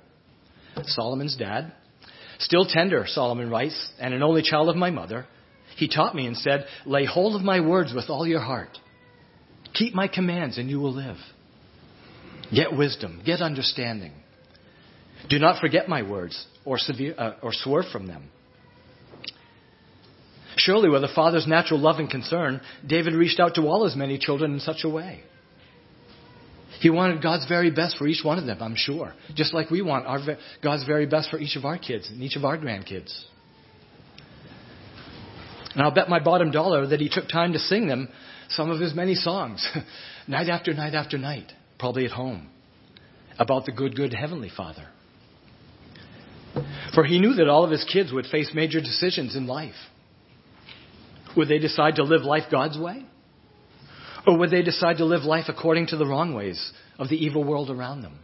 Solomon's 0.84 1.36
dad, 1.36 1.74
still 2.38 2.66
tender, 2.66 3.06
Solomon 3.08 3.50
writes, 3.50 3.90
and 4.00 4.14
an 4.14 4.22
only 4.22 4.44
child 4.44 4.70
of 4.70 4.76
my 4.76 4.92
mother, 4.92 5.26
he 5.78 5.88
taught 5.88 6.16
me 6.16 6.28
and 6.28 6.38
said, 6.38 6.66
Lay 6.86 7.06
hold 7.06 7.36
of 7.36 7.42
my 7.42 7.60
words 7.60 7.94
with 7.94 8.10
all 8.10 8.28
your 8.28 8.42
heart. 8.42 8.78
Keep 9.74 9.94
my 9.94 10.08
commands 10.08 10.58
and 10.58 10.70
you 10.70 10.80
will 10.80 10.94
live. 10.94 11.18
Get 12.54 12.76
wisdom, 12.76 13.22
get 13.26 13.42
understanding. 13.42 14.12
Do 15.30 15.40
not 15.40 15.62
forget 15.62 15.88
my 15.88 16.02
words 16.02 16.46
or, 16.66 16.78
severe, 16.78 17.16
uh, 17.18 17.34
or 17.42 17.52
swerve 17.54 17.86
from 17.92 18.08
them. 18.08 18.30
Surely, 20.58 20.90
with 20.90 21.04
a 21.04 21.14
father's 21.16 21.48
natural 21.48 21.80
love 21.80 22.00
and 22.00 22.10
concern, 22.10 22.60
David 22.86 23.14
reached 23.14 23.40
out 23.40 23.56
to 23.56 23.62
all 23.62 23.86
his 23.86 23.96
many 23.96 24.18
children 24.18 24.54
in 24.54 24.60
such 24.60 24.84
a 24.84 24.90
way. 24.90 25.22
He 26.82 26.90
wanted 26.90 27.22
God's 27.22 27.48
very 27.48 27.72
best 27.72 27.98
for 27.98 28.08
each 28.08 28.24
one 28.24 28.38
of 28.38 28.46
them, 28.46 28.58
I'm 28.62 28.76
sure. 28.76 29.14
Just 29.36 29.54
like 29.54 29.70
we 29.70 29.82
want 29.82 30.06
our, 30.08 30.20
God's 30.64 30.84
very 30.86 31.06
best 31.06 31.30
for 31.30 31.40
each 31.40 31.56
of 31.56 31.64
our 31.64 31.78
kids 31.78 32.10
and 32.10 32.22
each 32.22 32.36
of 32.36 32.44
our 32.44 32.58
grandkids. 32.58 33.24
And 35.74 35.82
I'll 35.82 35.92
bet 35.92 36.10
my 36.10 36.20
bottom 36.20 36.52
dollar 36.52 36.88
that 36.88 37.00
he 37.00 37.10
took 37.10 37.30
time 37.30 37.54
to 37.54 37.60
sing 37.60 37.88
them 37.88 38.10
some 38.50 38.70
of 38.70 38.80
his 38.80 38.94
many 38.94 39.16
songs, 39.16 39.68
night 40.28 40.50
after 40.50 40.74
night 40.74 40.94
after 40.94 41.18
night, 41.18 41.52
probably 41.80 42.06
at 42.06 42.12
home, 42.12 42.50
about 43.40 43.66
the 43.66 43.72
good, 43.72 43.96
good 43.96 44.14
Heavenly 44.14 44.50
Father. 44.56 44.88
For 46.94 47.06
he 47.06 47.20
knew 47.20 47.34
that 47.36 47.48
all 47.48 47.64
of 47.64 47.72
his 47.72 47.86
kids 47.86 48.12
would 48.12 48.26
face 48.26 48.52
major 48.54 48.82
decisions 48.82 49.38
in 49.38 49.48
life. 49.48 49.76
Would 51.38 51.48
they 51.48 51.60
decide 51.60 51.96
to 51.96 52.04
live 52.04 52.24
life 52.24 52.44
God's 52.52 52.78
way? 52.78 53.06
Or 54.28 54.38
would 54.38 54.52
they 54.52 54.62
decide 54.62 54.98
to 54.98 55.06
live 55.06 55.24
life 55.24 55.46
according 55.48 55.88
to 55.88 55.98
the 55.98 56.06
wrong 56.06 56.34
ways 56.34 56.74
of 57.00 57.08
the 57.08 57.16
evil 57.16 57.46
world 57.46 57.70
around 57.70 58.02
them? 58.02 58.20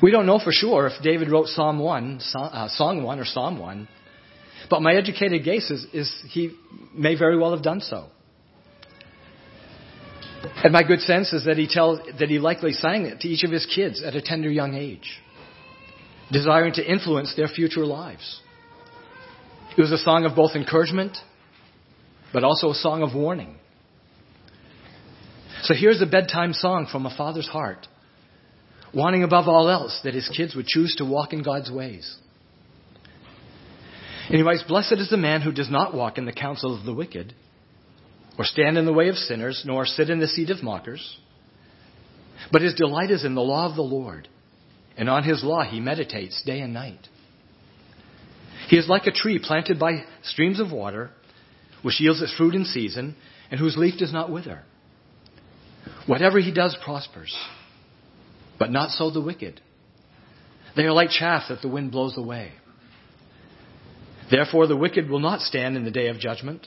We 0.00 0.12
don't 0.12 0.26
know 0.26 0.38
for 0.38 0.52
sure 0.52 0.86
if 0.86 1.02
David 1.02 1.30
wrote 1.30 1.48
Psalm 1.48 1.80
1, 1.80 2.20
uh, 2.34 2.68
Song 2.68 3.02
1 3.02 3.18
or 3.18 3.24
Psalm 3.24 3.58
1 3.58 3.88
but 4.68 4.82
my 4.82 4.94
educated 4.94 5.44
guess 5.44 5.70
is, 5.70 5.86
is 5.92 6.22
he 6.28 6.52
may 6.94 7.16
very 7.16 7.38
well 7.38 7.52
have 7.52 7.62
done 7.62 7.80
so. 7.80 8.06
And 10.62 10.72
my 10.72 10.82
good 10.82 11.00
sense 11.00 11.32
is 11.32 11.44
that 11.44 11.56
he, 11.56 11.66
tell, 11.66 12.02
that 12.18 12.28
he 12.28 12.38
likely 12.38 12.72
sang 12.72 13.04
it 13.06 13.20
to 13.20 13.28
each 13.28 13.44
of 13.44 13.50
his 13.50 13.66
kids 13.66 14.02
at 14.02 14.14
a 14.14 14.22
tender 14.22 14.50
young 14.50 14.74
age, 14.74 15.20
desiring 16.30 16.72
to 16.74 16.90
influence 16.90 17.34
their 17.36 17.48
future 17.48 17.84
lives. 17.84 18.40
It 19.76 19.80
was 19.80 19.92
a 19.92 19.98
song 19.98 20.24
of 20.24 20.34
both 20.34 20.52
encouragement, 20.54 21.16
but 22.32 22.42
also 22.42 22.70
a 22.70 22.74
song 22.74 23.02
of 23.02 23.14
warning. 23.14 23.56
So 25.62 25.74
here's 25.74 26.00
a 26.00 26.06
bedtime 26.06 26.54
song 26.54 26.88
from 26.90 27.04
a 27.04 27.14
father's 27.14 27.48
heart, 27.48 27.86
wanting 28.94 29.22
above 29.22 29.46
all 29.46 29.68
else 29.68 30.00
that 30.04 30.14
his 30.14 30.28
kids 30.34 30.54
would 30.54 30.66
choose 30.66 30.94
to 30.96 31.04
walk 31.04 31.32
in 31.32 31.42
God's 31.42 31.70
ways. 31.70 32.16
Writes, 34.32 34.62
Blessed 34.66 34.92
is 34.92 35.10
the 35.10 35.16
man 35.16 35.42
who 35.42 35.52
does 35.52 35.70
not 35.70 35.94
walk 35.94 36.16
in 36.16 36.24
the 36.24 36.32
counsel 36.32 36.78
of 36.78 36.84
the 36.84 36.94
wicked, 36.94 37.34
or 38.38 38.44
stand 38.44 38.78
in 38.78 38.86
the 38.86 38.92
way 38.92 39.08
of 39.08 39.16
sinners, 39.16 39.64
nor 39.66 39.84
sit 39.84 40.08
in 40.08 40.20
the 40.20 40.28
seat 40.28 40.50
of 40.50 40.62
mockers. 40.62 41.18
But 42.52 42.62
his 42.62 42.74
delight 42.74 43.10
is 43.10 43.24
in 43.24 43.34
the 43.34 43.42
law 43.42 43.68
of 43.68 43.76
the 43.76 43.82
Lord, 43.82 44.28
and 44.96 45.10
on 45.10 45.24
his 45.24 45.42
law 45.42 45.64
he 45.64 45.80
meditates 45.80 46.42
day 46.42 46.60
and 46.60 46.72
night. 46.72 47.08
He 48.68 48.76
is 48.76 48.88
like 48.88 49.06
a 49.06 49.12
tree 49.12 49.40
planted 49.42 49.78
by 49.78 50.04
streams 50.22 50.60
of 50.60 50.70
water, 50.70 51.10
which 51.82 52.00
yields 52.00 52.22
its 52.22 52.34
fruit 52.36 52.54
in 52.54 52.64
season, 52.64 53.16
and 53.50 53.58
whose 53.58 53.76
leaf 53.76 53.98
does 53.98 54.12
not 54.12 54.30
wither. 54.30 54.62
Whatever 56.06 56.38
he 56.38 56.52
does 56.52 56.76
prospers, 56.84 57.36
but 58.58 58.70
not 58.70 58.90
so 58.90 59.10
the 59.10 59.20
wicked. 59.20 59.60
They 60.76 60.84
are 60.84 60.92
like 60.92 61.10
chaff 61.10 61.44
that 61.48 61.62
the 61.62 61.68
wind 61.68 61.90
blows 61.90 62.16
away. 62.16 62.52
Therefore, 64.30 64.66
the 64.66 64.76
wicked 64.76 65.08
will 65.08 65.18
not 65.18 65.40
stand 65.40 65.76
in 65.76 65.84
the 65.84 65.90
day 65.90 66.08
of 66.08 66.18
judgment, 66.18 66.66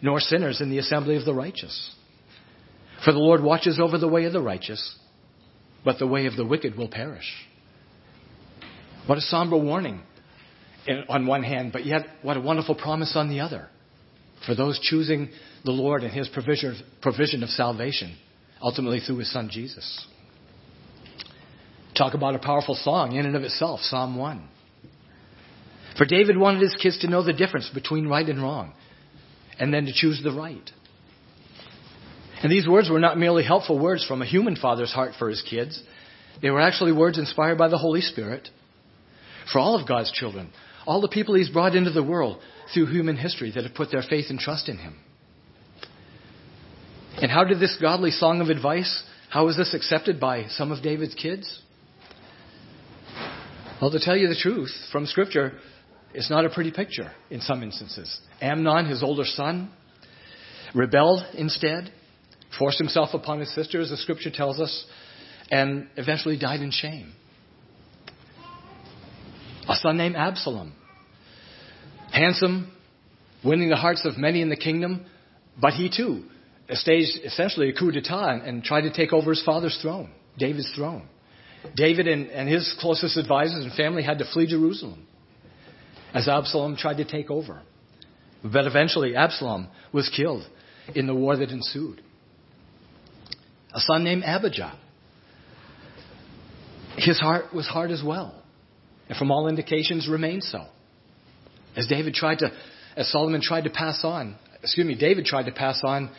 nor 0.00 0.20
sinners 0.20 0.60
in 0.60 0.70
the 0.70 0.78
assembly 0.78 1.16
of 1.16 1.24
the 1.24 1.34
righteous. 1.34 1.94
For 3.04 3.12
the 3.12 3.18
Lord 3.18 3.42
watches 3.42 3.80
over 3.80 3.98
the 3.98 4.08
way 4.08 4.24
of 4.24 4.32
the 4.32 4.42
righteous, 4.42 4.96
but 5.84 5.98
the 5.98 6.06
way 6.06 6.26
of 6.26 6.36
the 6.36 6.44
wicked 6.44 6.76
will 6.76 6.88
perish. 6.88 7.46
What 9.06 9.18
a 9.18 9.22
somber 9.22 9.56
warning 9.56 10.02
on 11.08 11.26
one 11.26 11.42
hand, 11.42 11.72
but 11.72 11.84
yet 11.84 12.06
what 12.22 12.36
a 12.36 12.40
wonderful 12.40 12.74
promise 12.74 13.12
on 13.16 13.28
the 13.28 13.40
other 13.40 13.68
for 14.46 14.54
those 14.54 14.78
choosing 14.80 15.30
the 15.64 15.70
Lord 15.70 16.02
and 16.02 16.12
His 16.12 16.28
provision, 16.28 17.42
of 17.42 17.48
salvation, 17.50 18.16
ultimately 18.62 19.00
through 19.00 19.18
His 19.18 19.32
Son 19.32 19.48
Jesus. 19.50 20.06
Talk 21.96 22.14
about 22.14 22.34
a 22.34 22.38
powerful 22.38 22.74
song 22.74 23.16
in 23.16 23.26
and 23.26 23.36
of 23.36 23.42
itself, 23.42 23.80
Psalm 23.80 24.16
1. 24.16 24.48
For 26.00 26.06
David 26.06 26.38
wanted 26.38 26.62
his 26.62 26.74
kids 26.80 27.00
to 27.00 27.10
know 27.10 27.22
the 27.22 27.34
difference 27.34 27.68
between 27.74 28.08
right 28.08 28.26
and 28.26 28.42
wrong, 28.42 28.72
and 29.58 29.70
then 29.70 29.84
to 29.84 29.92
choose 29.92 30.18
the 30.24 30.32
right. 30.32 30.70
And 32.42 32.50
these 32.50 32.66
words 32.66 32.88
were 32.88 32.98
not 32.98 33.18
merely 33.18 33.44
helpful 33.44 33.78
words 33.78 34.02
from 34.06 34.22
a 34.22 34.24
human 34.24 34.56
father's 34.56 34.94
heart 34.94 35.12
for 35.18 35.28
his 35.28 35.42
kids, 35.42 35.82
they 36.40 36.48
were 36.48 36.62
actually 36.62 36.92
words 36.92 37.18
inspired 37.18 37.58
by 37.58 37.68
the 37.68 37.76
Holy 37.76 38.00
Spirit 38.00 38.48
for 39.52 39.58
all 39.58 39.78
of 39.78 39.86
God's 39.86 40.10
children, 40.10 40.50
all 40.86 41.02
the 41.02 41.08
people 41.08 41.34
he's 41.34 41.50
brought 41.50 41.74
into 41.74 41.90
the 41.90 42.02
world 42.02 42.40
through 42.72 42.86
human 42.86 43.18
history 43.18 43.52
that 43.54 43.64
have 43.64 43.74
put 43.74 43.90
their 43.90 44.00
faith 44.00 44.30
and 44.30 44.38
trust 44.38 44.70
in 44.70 44.78
him. 44.78 44.96
And 47.20 47.30
how 47.30 47.44
did 47.44 47.60
this 47.60 47.76
godly 47.78 48.10
song 48.10 48.40
of 48.40 48.48
advice, 48.48 49.04
how 49.28 49.44
was 49.44 49.58
this 49.58 49.74
accepted 49.74 50.18
by 50.18 50.46
some 50.48 50.72
of 50.72 50.82
David's 50.82 51.14
kids? 51.14 51.60
Well, 53.82 53.90
to 53.90 54.00
tell 54.00 54.16
you 54.16 54.28
the 54.28 54.34
truth, 54.34 54.72
from 54.90 55.04
Scripture, 55.04 55.58
it's 56.12 56.30
not 56.30 56.44
a 56.44 56.50
pretty 56.50 56.72
picture 56.72 57.10
in 57.30 57.40
some 57.40 57.62
instances. 57.62 58.20
Amnon, 58.40 58.86
his 58.86 59.02
older 59.02 59.24
son, 59.24 59.70
rebelled 60.74 61.22
instead, 61.34 61.92
forced 62.58 62.78
himself 62.78 63.10
upon 63.14 63.40
his 63.40 63.54
sister, 63.54 63.80
as 63.80 63.90
the 63.90 63.96
Scripture 63.96 64.30
tells 64.30 64.58
us, 64.58 64.84
and 65.50 65.88
eventually 65.96 66.38
died 66.38 66.60
in 66.60 66.70
shame. 66.70 67.12
A 69.68 69.76
son 69.76 69.96
named 69.96 70.16
Absalom, 70.16 70.72
handsome, 72.12 72.72
winning 73.44 73.68
the 73.68 73.76
hearts 73.76 74.04
of 74.04 74.18
many 74.18 74.42
in 74.42 74.48
the 74.48 74.56
kingdom, 74.56 75.06
but 75.60 75.74
he 75.74 75.90
too 75.94 76.24
staged 76.72 77.18
essentially 77.24 77.68
a 77.70 77.72
coup 77.72 77.90
d'etat 77.90 78.42
and 78.44 78.62
tried 78.62 78.82
to 78.82 78.92
take 78.92 79.12
over 79.12 79.30
his 79.30 79.42
father's 79.44 79.78
throne, 79.80 80.10
David's 80.38 80.70
throne. 80.74 81.08
David 81.76 82.08
and, 82.08 82.28
and 82.28 82.48
his 82.48 82.74
closest 82.80 83.16
advisors 83.16 83.64
and 83.64 83.72
family 83.74 84.02
had 84.02 84.18
to 84.18 84.24
flee 84.32 84.46
Jerusalem 84.46 85.06
as 86.14 86.28
Absalom 86.28 86.76
tried 86.76 86.98
to 86.98 87.04
take 87.04 87.30
over. 87.30 87.62
But 88.42 88.66
eventually, 88.66 89.14
Absalom 89.14 89.68
was 89.92 90.08
killed 90.14 90.48
in 90.94 91.06
the 91.06 91.14
war 91.14 91.36
that 91.36 91.50
ensued. 91.50 92.02
A 93.74 93.80
son 93.80 94.02
named 94.02 94.24
Abijah. 94.24 94.78
His 96.96 97.20
heart 97.20 97.54
was 97.54 97.66
hard 97.66 97.90
as 97.90 98.02
well, 98.04 98.34
and 99.08 99.16
from 99.16 99.30
all 99.30 99.48
indications 99.48 100.08
remained 100.08 100.42
so. 100.42 100.66
As 101.76 101.86
David 101.86 102.14
tried 102.14 102.38
to, 102.38 102.50
as 102.96 103.10
Solomon 103.12 103.40
tried 103.40 103.64
to 103.64 103.70
pass 103.70 104.00
on, 104.02 104.36
excuse 104.62 104.86
me, 104.86 104.96
David 104.96 105.24
tried 105.24 105.44
to 105.44 105.52
pass 105.52 105.80
on 105.84 106.10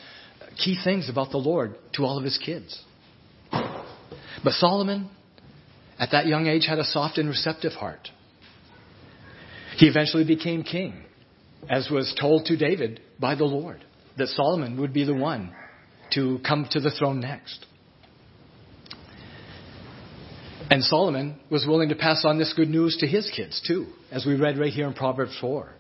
key 0.64 0.78
things 0.82 1.10
about 1.10 1.32
the 1.32 1.38
Lord 1.38 1.76
to 1.94 2.04
all 2.04 2.18
of 2.18 2.24
his 2.24 2.38
kids. 2.38 2.82
But 3.52 4.54
Solomon, 4.54 5.10
at 6.00 6.12
that 6.12 6.26
young 6.26 6.48
age, 6.48 6.66
had 6.66 6.80
a 6.80 6.86
soft 6.86 7.18
and 7.18 7.28
receptive 7.28 7.74
heart. 7.74 8.10
He 9.82 9.88
eventually 9.88 10.24
became 10.24 10.62
king, 10.62 10.94
as 11.68 11.90
was 11.90 12.14
told 12.22 12.46
to 12.46 12.56
David 12.56 13.02
by 13.20 13.34
the 13.34 13.46
Lord, 13.46 13.84
that 14.16 14.28
Solomon 14.28 14.80
would 14.80 14.94
be 14.94 15.06
the 15.06 15.16
one 15.16 15.56
to 16.14 16.40
come 16.48 16.68
to 16.70 16.80
the 16.80 16.92
throne 16.92 17.20
next. 17.20 17.66
And 20.70 20.84
Solomon 20.84 21.40
was 21.50 21.66
willing 21.66 21.90
to 21.90 21.96
pass 21.96 22.26
on 22.26 22.38
this 22.38 22.54
good 22.54 22.70
news 22.70 22.98
to 22.98 23.08
his 23.08 23.28
kids, 23.36 23.60
too, 23.66 23.88
as 24.12 24.24
we 24.24 24.36
read 24.36 24.60
right 24.60 24.72
here 24.72 24.86
in 24.86 24.94
Proverbs 24.94 25.36
4. 25.42 25.74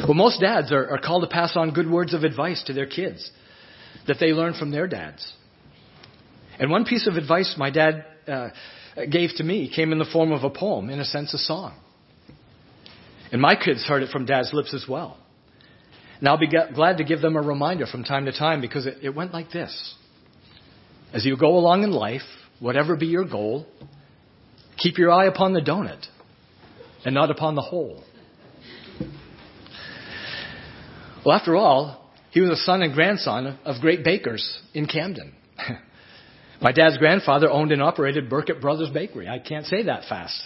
Well, 0.00 0.14
most 0.14 0.40
dads 0.40 0.72
are, 0.72 0.88
are 0.88 0.98
called 0.98 1.24
to 1.24 1.28
pass 1.28 1.54
on 1.54 1.74
good 1.74 1.90
words 1.90 2.14
of 2.14 2.24
advice 2.24 2.62
to 2.62 2.72
their 2.72 2.86
kids 2.86 3.30
that 4.06 4.16
they 4.18 4.28
learn 4.28 4.54
from 4.54 4.70
their 4.70 4.86
dads. 4.86 5.30
And 6.58 6.70
one 6.70 6.86
piece 6.86 7.06
of 7.06 7.16
advice 7.16 7.56
my 7.58 7.68
dad 7.68 8.06
uh, 8.26 8.48
gave 9.10 9.32
to 9.36 9.44
me 9.44 9.70
came 9.70 9.92
in 9.92 9.98
the 9.98 10.08
form 10.10 10.32
of 10.32 10.44
a 10.44 10.50
poem, 10.50 10.88
in 10.88 10.98
a 10.98 11.04
sense, 11.04 11.34
a 11.34 11.38
song. 11.38 11.74
And 13.32 13.40
my 13.40 13.56
kids 13.56 13.82
heard 13.84 14.02
it 14.02 14.10
from 14.10 14.26
dad's 14.26 14.52
lips 14.52 14.74
as 14.74 14.84
well. 14.88 15.16
And 16.18 16.28
I'll 16.28 16.38
be 16.38 16.46
glad 16.46 16.98
to 16.98 17.04
give 17.04 17.20
them 17.20 17.34
a 17.34 17.42
reminder 17.42 17.86
from 17.86 18.04
time 18.04 18.26
to 18.26 18.32
time 18.32 18.60
because 18.60 18.86
it, 18.86 18.98
it 19.02 19.14
went 19.14 19.32
like 19.32 19.50
this. 19.50 19.94
As 21.12 21.24
you 21.24 21.36
go 21.36 21.56
along 21.56 21.82
in 21.82 21.90
life, 21.90 22.22
whatever 22.60 22.94
be 22.94 23.06
your 23.06 23.24
goal, 23.24 23.66
keep 24.76 24.98
your 24.98 25.10
eye 25.10 25.26
upon 25.26 25.52
the 25.54 25.60
donut 25.60 26.06
and 27.04 27.14
not 27.14 27.30
upon 27.30 27.54
the 27.54 27.62
hole. 27.62 28.04
Well, 31.24 31.36
after 31.36 31.56
all, 31.56 32.10
he 32.30 32.40
was 32.40 32.50
a 32.50 32.56
son 32.56 32.82
and 32.82 32.94
grandson 32.94 33.58
of 33.64 33.80
great 33.80 34.04
bakers 34.04 34.58
in 34.74 34.86
Camden. 34.86 35.32
My 36.60 36.72
dad's 36.72 36.98
grandfather 36.98 37.50
owned 37.50 37.72
and 37.72 37.82
operated 37.82 38.30
Burkett 38.30 38.60
Brothers 38.60 38.90
Bakery. 38.90 39.28
I 39.28 39.38
can't 39.38 39.66
say 39.66 39.84
that 39.84 40.04
fast. 40.08 40.40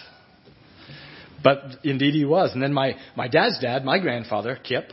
But 1.43 1.63
indeed 1.83 2.13
he 2.13 2.25
was. 2.25 2.51
And 2.53 2.61
then 2.61 2.73
my, 2.73 2.95
my 3.15 3.27
dad's 3.27 3.59
dad, 3.59 3.85
my 3.85 3.99
grandfather, 3.99 4.57
Kip, 4.61 4.91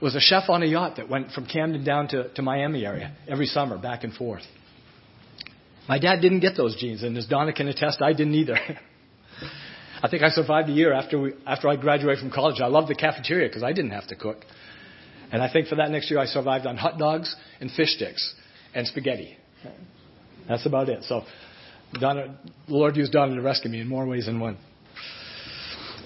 was 0.00 0.14
a 0.14 0.20
chef 0.20 0.48
on 0.48 0.62
a 0.62 0.66
yacht 0.66 0.96
that 0.96 1.08
went 1.08 1.32
from 1.32 1.46
Camden 1.46 1.84
down 1.84 2.08
to, 2.08 2.32
to 2.34 2.42
Miami 2.42 2.84
area 2.84 3.14
every 3.28 3.46
summer, 3.46 3.78
back 3.78 4.04
and 4.04 4.12
forth. 4.12 4.42
My 5.88 5.98
dad 5.98 6.20
didn't 6.20 6.40
get 6.40 6.56
those 6.56 6.76
genes, 6.76 7.02
and 7.02 7.16
as 7.16 7.26
Donna 7.26 7.52
can 7.52 7.68
attest, 7.68 8.02
I 8.02 8.12
didn't 8.12 8.34
either. 8.34 8.58
I 10.02 10.08
think 10.08 10.22
I 10.22 10.28
survived 10.28 10.68
a 10.68 10.72
year 10.72 10.92
after, 10.92 11.18
we, 11.18 11.32
after 11.46 11.68
I 11.68 11.76
graduated 11.76 12.20
from 12.20 12.30
college. 12.30 12.60
I 12.60 12.66
loved 12.66 12.88
the 12.88 12.94
cafeteria 12.94 13.48
because 13.48 13.62
I 13.62 13.72
didn't 13.72 13.92
have 13.92 14.06
to 14.08 14.16
cook. 14.16 14.44
And 15.32 15.42
I 15.42 15.50
think 15.52 15.68
for 15.68 15.76
that 15.76 15.90
next 15.90 16.10
year, 16.10 16.20
I 16.20 16.26
survived 16.26 16.66
on 16.66 16.76
hot 16.76 16.98
dogs 16.98 17.34
and 17.60 17.70
fish 17.70 17.94
sticks 17.96 18.34
and 18.74 18.86
spaghetti. 18.86 19.36
That's 20.48 20.66
about 20.66 20.88
it. 20.88 21.04
So, 21.04 21.22
Donna, 21.94 22.38
the 22.68 22.74
Lord 22.74 22.96
used 22.96 23.12
Donna 23.12 23.34
to 23.34 23.42
rescue 23.42 23.70
me 23.70 23.80
in 23.80 23.88
more 23.88 24.06
ways 24.06 24.26
than 24.26 24.38
one. 24.38 24.58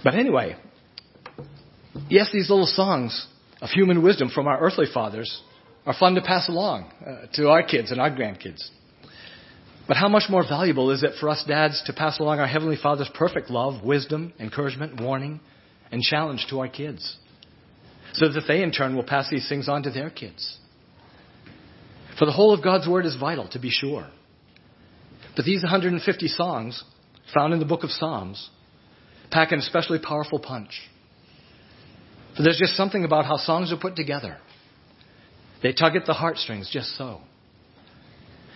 But 0.02 0.14
anyway, 0.14 0.56
yes, 2.08 2.30
these 2.32 2.48
little 2.50 2.66
songs 2.66 3.26
of 3.60 3.70
human 3.70 4.02
wisdom 4.02 4.30
from 4.30 4.46
our 4.46 4.58
earthly 4.60 4.86
fathers 4.92 5.42
are 5.86 5.94
fun 5.98 6.14
to 6.14 6.22
pass 6.22 6.48
along 6.48 6.90
uh, 7.06 7.26
to 7.34 7.48
our 7.48 7.62
kids 7.62 7.90
and 7.90 8.00
our 8.00 8.10
grandkids. 8.10 8.68
But 9.88 9.96
how 9.96 10.08
much 10.08 10.24
more 10.30 10.44
valuable 10.48 10.90
is 10.90 11.02
it 11.02 11.12
for 11.18 11.28
us 11.28 11.44
dads 11.46 11.82
to 11.86 11.92
pass 11.92 12.20
along 12.20 12.38
our 12.38 12.46
Heavenly 12.46 12.76
Father's 12.80 13.10
perfect 13.14 13.50
love, 13.50 13.82
wisdom, 13.84 14.32
encouragement, 14.38 15.00
warning, 15.00 15.40
and 15.90 16.00
challenge 16.02 16.46
to 16.50 16.60
our 16.60 16.68
kids? 16.68 17.16
so 18.12 18.28
that 18.28 18.44
they 18.46 18.62
in 18.62 18.72
turn 18.72 18.96
will 18.96 19.04
pass 19.04 19.28
these 19.30 19.48
things 19.48 19.68
on 19.68 19.82
to 19.84 19.90
their 19.90 20.10
kids. 20.10 20.58
For 22.18 22.26
the 22.26 22.32
whole 22.32 22.52
of 22.52 22.62
God's 22.62 22.88
Word 22.88 23.06
is 23.06 23.16
vital, 23.16 23.48
to 23.48 23.58
be 23.58 23.70
sure. 23.70 24.06
But 25.36 25.44
these 25.44 25.62
150 25.62 26.28
songs, 26.28 26.82
found 27.32 27.52
in 27.52 27.60
the 27.60 27.64
book 27.64 27.84
of 27.84 27.90
Psalms, 27.90 28.50
pack 29.30 29.52
an 29.52 29.58
especially 29.58 29.98
powerful 29.98 30.38
punch. 30.38 30.70
For 32.36 32.42
there's 32.42 32.58
just 32.58 32.76
something 32.76 33.04
about 33.04 33.26
how 33.26 33.36
songs 33.36 33.72
are 33.72 33.76
put 33.76 33.96
together. 33.96 34.38
They 35.62 35.72
tug 35.72 35.96
at 35.96 36.06
the 36.06 36.14
heartstrings 36.14 36.70
just 36.72 36.96
so. 36.96 37.20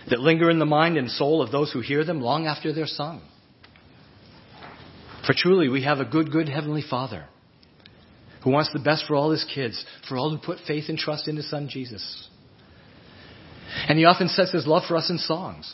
That 0.09 0.19
linger 0.19 0.49
in 0.49 0.59
the 0.59 0.65
mind 0.65 0.97
and 0.97 1.09
soul 1.09 1.41
of 1.41 1.51
those 1.51 1.71
who 1.71 1.81
hear 1.81 2.03
them 2.03 2.21
long 2.21 2.47
after 2.47 2.73
they're 2.73 2.85
sung. 2.85 3.21
For 5.25 5.33
truly, 5.35 5.69
we 5.69 5.83
have 5.83 5.99
a 5.99 6.05
good, 6.05 6.31
good 6.31 6.47
Heavenly 6.47 6.83
Father 6.87 7.25
who 8.45 8.51
wants 8.51 8.69
the 8.71 8.79
best 8.79 9.05
for 9.07 9.15
all 9.15 9.31
his 9.31 9.43
kids, 9.55 9.83
for 10.07 10.17
all 10.17 10.29
who 10.29 10.37
put 10.37 10.59
faith 10.67 10.85
and 10.87 10.99
trust 10.99 11.27
in 11.27 11.35
his 11.35 11.49
son 11.49 11.67
Jesus. 11.67 12.29
And 13.87 13.97
he 13.97 14.05
often 14.05 14.29
sets 14.29 14.51
his 14.51 14.67
love 14.67 14.83
for 14.87 14.95
us 14.95 15.09
in 15.09 15.17
songs, 15.17 15.73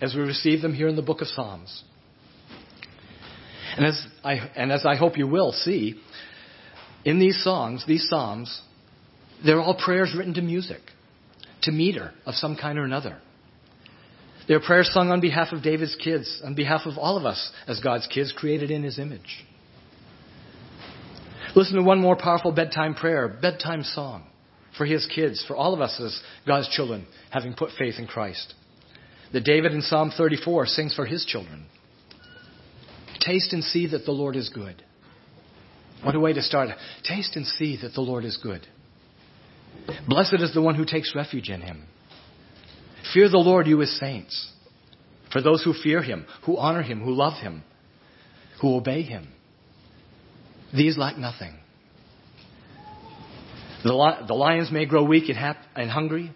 as 0.00 0.14
we 0.14 0.20
receive 0.20 0.62
them 0.62 0.72
here 0.72 0.86
in 0.86 0.94
the 0.94 1.02
book 1.02 1.20
of 1.20 1.26
Psalms. 1.26 1.82
And 3.76 3.86
as 3.86 4.06
I, 4.22 4.34
and 4.56 4.70
as 4.70 4.84
I 4.84 4.96
hope 4.96 5.16
you 5.16 5.26
will 5.26 5.52
see, 5.52 6.00
in 7.04 7.18
these 7.18 7.42
songs, 7.42 7.84
these 7.86 8.08
psalms, 8.08 8.60
they're 9.44 9.60
all 9.60 9.74
prayers 9.82 10.14
written 10.16 10.34
to 10.34 10.42
music, 10.42 10.80
to 11.62 11.72
meter 11.72 12.12
of 12.26 12.34
some 12.34 12.56
kind 12.56 12.78
or 12.78 12.84
another. 12.84 13.18
They're 14.48 14.60
prayers 14.60 14.90
sung 14.92 15.10
on 15.10 15.20
behalf 15.20 15.52
of 15.52 15.62
David's 15.62 15.96
kids, 16.02 16.42
on 16.44 16.54
behalf 16.54 16.82
of 16.84 16.98
all 16.98 17.16
of 17.16 17.24
us 17.24 17.50
as 17.66 17.80
God's 17.80 18.06
kids 18.08 18.32
created 18.36 18.70
in 18.70 18.82
his 18.82 18.98
image. 18.98 19.44
Listen 21.54 21.76
to 21.76 21.82
one 21.82 22.00
more 22.00 22.16
powerful 22.16 22.52
bedtime 22.52 22.94
prayer, 22.94 23.28
bedtime 23.28 23.82
song 23.82 24.24
for 24.76 24.86
his 24.86 25.06
kids, 25.14 25.44
for 25.46 25.54
all 25.54 25.74
of 25.74 25.80
us 25.80 26.00
as 26.00 26.18
God's 26.46 26.68
children, 26.70 27.06
having 27.30 27.54
put 27.54 27.70
faith 27.78 27.94
in 27.98 28.06
Christ. 28.06 28.54
That 29.32 29.44
David 29.44 29.72
in 29.72 29.82
Psalm 29.82 30.12
34 30.16 30.66
sings 30.66 30.94
for 30.94 31.06
his 31.06 31.24
children. 31.24 31.66
Taste 33.24 33.52
and 33.52 33.62
see 33.62 33.86
that 33.88 34.04
the 34.04 34.12
Lord 34.12 34.36
is 34.36 34.48
good. 34.48 34.82
What 36.02 36.14
a 36.14 36.20
way 36.20 36.32
to 36.32 36.42
start. 36.42 36.70
Taste 37.04 37.36
and 37.36 37.46
see 37.46 37.78
that 37.82 37.94
the 37.94 38.00
Lord 38.00 38.24
is 38.24 38.36
good. 38.42 38.66
Blessed 40.08 40.40
is 40.40 40.52
the 40.52 40.62
one 40.62 40.74
who 40.74 40.84
takes 40.84 41.14
refuge 41.14 41.48
in 41.48 41.60
him. 41.60 41.86
Fear 43.14 43.28
the 43.28 43.38
Lord, 43.38 43.66
you 43.66 43.78
his 43.78 43.98
saints. 43.98 44.50
For 45.32 45.40
those 45.40 45.62
who 45.62 45.72
fear 45.72 46.02
him, 46.02 46.26
who 46.44 46.56
honor 46.56 46.82
him, 46.82 47.00
who 47.00 47.12
love 47.12 47.40
him, 47.40 47.62
who 48.60 48.76
obey 48.76 49.02
him. 49.02 49.28
These 50.74 50.98
lack 50.98 51.16
nothing. 51.16 51.54
The, 53.84 53.92
lions 53.92 54.70
may 54.70 54.86
grow 54.86 55.04
weak 55.04 55.28
and, 55.28 55.36
hap- 55.36 55.64
and 55.74 55.90
hungry, 55.90 56.32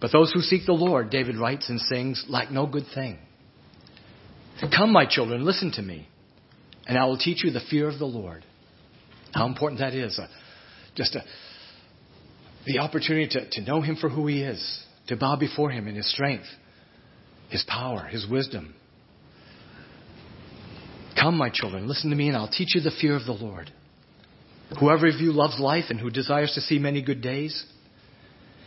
but 0.00 0.10
those 0.12 0.32
who 0.32 0.40
seek 0.40 0.66
the 0.66 0.72
Lord, 0.72 1.10
David 1.10 1.36
writes 1.36 1.68
and 1.68 1.80
sings, 1.80 2.24
lack 2.28 2.50
no 2.50 2.66
good 2.66 2.86
thing. 2.94 3.18
Come, 4.70 4.92
my 4.92 5.06
children, 5.06 5.44
listen 5.44 5.72
to 5.72 5.82
me, 5.82 6.08
and 6.86 6.96
I 6.96 7.04
will 7.06 7.18
teach 7.18 7.42
you 7.44 7.50
the 7.50 7.62
fear 7.68 7.88
of 7.88 7.98
the 7.98 8.06
Lord. 8.06 8.44
How 9.32 9.46
important 9.46 9.80
that 9.80 9.94
is. 9.94 10.18
Uh, 10.18 10.28
just 10.94 11.14
a, 11.16 11.22
the 12.66 12.78
opportunity 12.78 13.28
to, 13.30 13.50
to 13.50 13.60
know 13.62 13.80
Him 13.80 13.96
for 13.96 14.08
who 14.08 14.26
He 14.26 14.42
is, 14.42 14.84
to 15.08 15.16
bow 15.16 15.36
before 15.36 15.70
Him 15.70 15.88
in 15.88 15.96
His 15.96 16.10
strength, 16.12 16.46
His 17.50 17.64
power, 17.66 18.06
His 18.06 18.26
wisdom. 18.28 18.74
Come, 21.18 21.36
my 21.36 21.50
children, 21.52 21.88
listen 21.88 22.10
to 22.10 22.16
me, 22.16 22.28
and 22.28 22.36
I'll 22.36 22.50
teach 22.50 22.74
you 22.74 22.80
the 22.80 22.92
fear 23.00 23.16
of 23.16 23.26
the 23.26 23.32
Lord. 23.32 23.70
Whoever 24.78 25.08
of 25.08 25.16
you 25.16 25.32
loves 25.32 25.58
life 25.58 25.84
and 25.90 25.98
who 26.00 26.10
desires 26.10 26.52
to 26.54 26.60
see 26.60 26.78
many 26.78 27.02
good 27.02 27.20
days, 27.20 27.64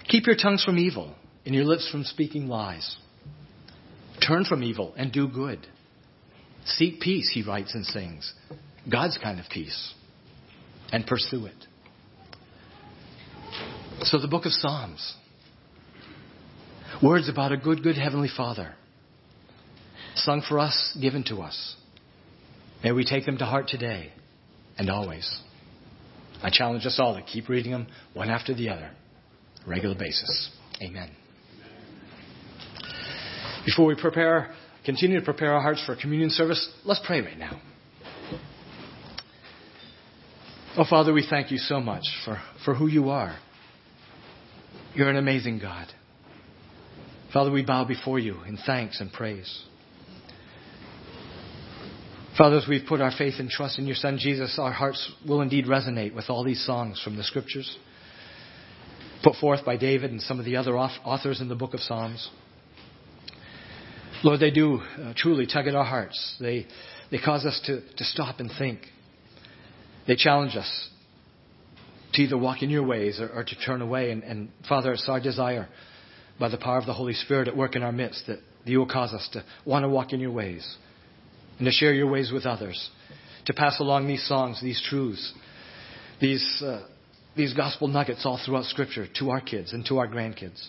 keep 0.08 0.28
your 0.28 0.36
tongues 0.36 0.64
from 0.64 0.78
evil 0.78 1.16
and 1.46 1.56
your 1.56 1.66
lips 1.66 1.90
from 1.90 2.04
speaking 2.04 2.48
lies. 2.48 2.98
Turn 4.26 4.46
from 4.46 4.64
evil 4.64 4.94
and 4.98 5.12
do 5.12 5.28
good. 5.28 5.66
Seek 6.66 7.00
peace, 7.00 7.32
he 7.34 7.44
writes 7.44 7.74
and 7.76 7.86
sings, 7.86 8.34
God's 8.92 9.18
kind 9.22 9.40
of 9.40 9.46
peace, 9.50 9.94
and 10.92 11.06
pursue 11.06 11.46
it. 11.46 11.56
So, 14.02 14.20
the 14.20 14.28
book 14.28 14.46
of 14.46 14.52
Psalms 14.52 15.16
words 17.02 17.30
about 17.30 17.52
a 17.52 17.58
good, 17.58 17.84
good 17.84 17.98
Heavenly 17.98 18.30
Father, 18.36 18.74
sung 20.16 20.42
for 20.48 20.60
us, 20.60 20.98
given 21.00 21.24
to 21.26 21.38
us. 21.38 21.76
May 22.84 22.92
we 22.92 23.06
take 23.06 23.26
them 23.26 23.38
to 23.38 23.46
heart 23.46 23.68
today 23.68 24.12
and 24.78 24.90
always. 24.90 25.42
I 26.44 26.50
challenge 26.52 26.86
us 26.86 27.00
all 27.00 27.16
to 27.16 27.22
keep 27.22 27.50
reading 27.50 27.72
them 27.72 27.88
one 28.14 28.30
after 28.30 28.54
the 28.54 28.70
other, 28.70 28.92
regular 29.66 29.96
basis. 29.96 30.52
Amen. 30.82 31.10
Before 33.66 33.86
we 33.86 33.96
prepare, 33.96 34.54
continue 34.86 35.20
to 35.20 35.26
prepare 35.26 35.54
our 35.54 35.62
hearts 35.62 35.84
for 35.86 35.96
communion 35.96 36.30
service, 36.30 36.70
let's 36.84 37.02
pray 37.06 37.22
right 37.22 37.38
now. 37.38 37.60
Oh, 40.78 40.86
Father, 40.90 41.14
we 41.14 41.26
thank 41.28 41.52
you 41.52 41.58
so 41.58 41.80
much 41.80 42.04
for, 42.26 42.42
for 42.64 42.76
who 42.76 42.88
you 42.88 43.10
are. 43.10 43.38
You're 44.94 45.10
an 45.10 45.16
amazing 45.18 45.60
God. 45.60 45.88
Father, 47.34 47.52
we 47.52 47.64
bow 47.64 47.86
before 47.86 48.20
you 48.20 48.42
in 48.48 48.58
thanks 48.58 49.02
and 49.02 49.12
praise. 49.12 49.64
Father, 52.38 52.58
as 52.58 52.68
we've 52.68 52.86
put 52.88 53.00
our 53.00 53.12
faith 53.18 53.36
and 53.40 53.50
trust 53.50 53.80
in 53.80 53.86
your 53.86 53.96
Son 53.96 54.18
Jesus, 54.20 54.58
our 54.60 54.72
hearts 54.72 55.12
will 55.28 55.42
indeed 55.42 55.66
resonate 55.66 56.14
with 56.14 56.26
all 56.30 56.44
these 56.44 56.66
songs 56.66 57.02
from 57.02 57.16
the 57.16 57.24
Scriptures 57.24 57.78
put 59.26 59.36
forth 59.38 59.66
by 59.66 59.76
David 59.76 60.12
and 60.12 60.22
some 60.22 60.38
of 60.38 60.46
the 60.46 60.56
other 60.56 60.78
authors 60.78 61.42
in 61.42 61.50
the 61.50 61.56
book 61.56 61.74
of 61.74 61.80
Psalms. 61.80 62.30
Lord, 64.26 64.40
they 64.40 64.50
do 64.50 64.78
uh, 64.78 65.14
truly 65.16 65.46
tug 65.46 65.68
at 65.68 65.76
our 65.76 65.86
hearts. 65.86 66.38
They, 66.40 66.66
they 67.12 67.20
cause 67.20 67.46
us 67.46 67.62
to, 67.66 67.82
to 67.82 68.04
stop 68.04 68.40
and 68.40 68.50
think. 68.58 68.80
They 70.08 70.16
challenge 70.16 70.56
us 70.56 70.90
to 72.14 72.24
either 72.24 72.36
walk 72.36 72.64
in 72.64 72.72
your 72.72 72.82
ways 72.82 73.20
or, 73.20 73.30
or 73.30 73.44
to 73.44 73.56
turn 73.64 73.84
away. 73.84 74.10
And, 74.10 74.24
and 74.24 74.50
Father, 74.68 74.94
it's 74.94 75.08
our 75.08 75.20
desire 75.20 75.68
by 76.40 76.50
the 76.50 76.58
power 76.58 76.80
of 76.80 76.88
the 76.88 76.94
Holy 76.94 77.14
Spirit 77.14 77.48
at 77.48 77.56
work 77.56 77.76
in 77.76 77.84
our 77.84 77.92
midst 77.92 78.26
that 78.26 78.40
you 78.64 78.80
will 78.80 78.88
cause 78.88 79.14
us 79.14 79.30
to 79.34 79.44
want 79.64 79.84
to 79.84 79.90
walk 79.90 80.12
in 80.12 80.20
your 80.20 80.32
ways 80.32 80.76
and 81.60 81.66
to 81.66 81.72
share 81.72 81.94
your 81.94 82.10
ways 82.10 82.32
with 82.34 82.48
others, 82.48 82.90
to 83.46 83.54
pass 83.54 83.80
along 83.80 84.08
these 84.08 84.28
songs, 84.28 84.60
these 84.60 84.82
truths, 84.90 85.34
these, 86.20 86.64
uh, 86.66 86.84
these 87.38 87.54
gospel 87.54 87.88
nuggets 87.88 88.26
all 88.26 88.42
throughout 88.44 88.66
Scripture 88.66 89.06
to 89.20 89.30
our 89.30 89.42
kids 89.42 89.72
and 89.72 89.86
to 89.86 90.00
our 90.00 90.08
grandkids. 90.08 90.68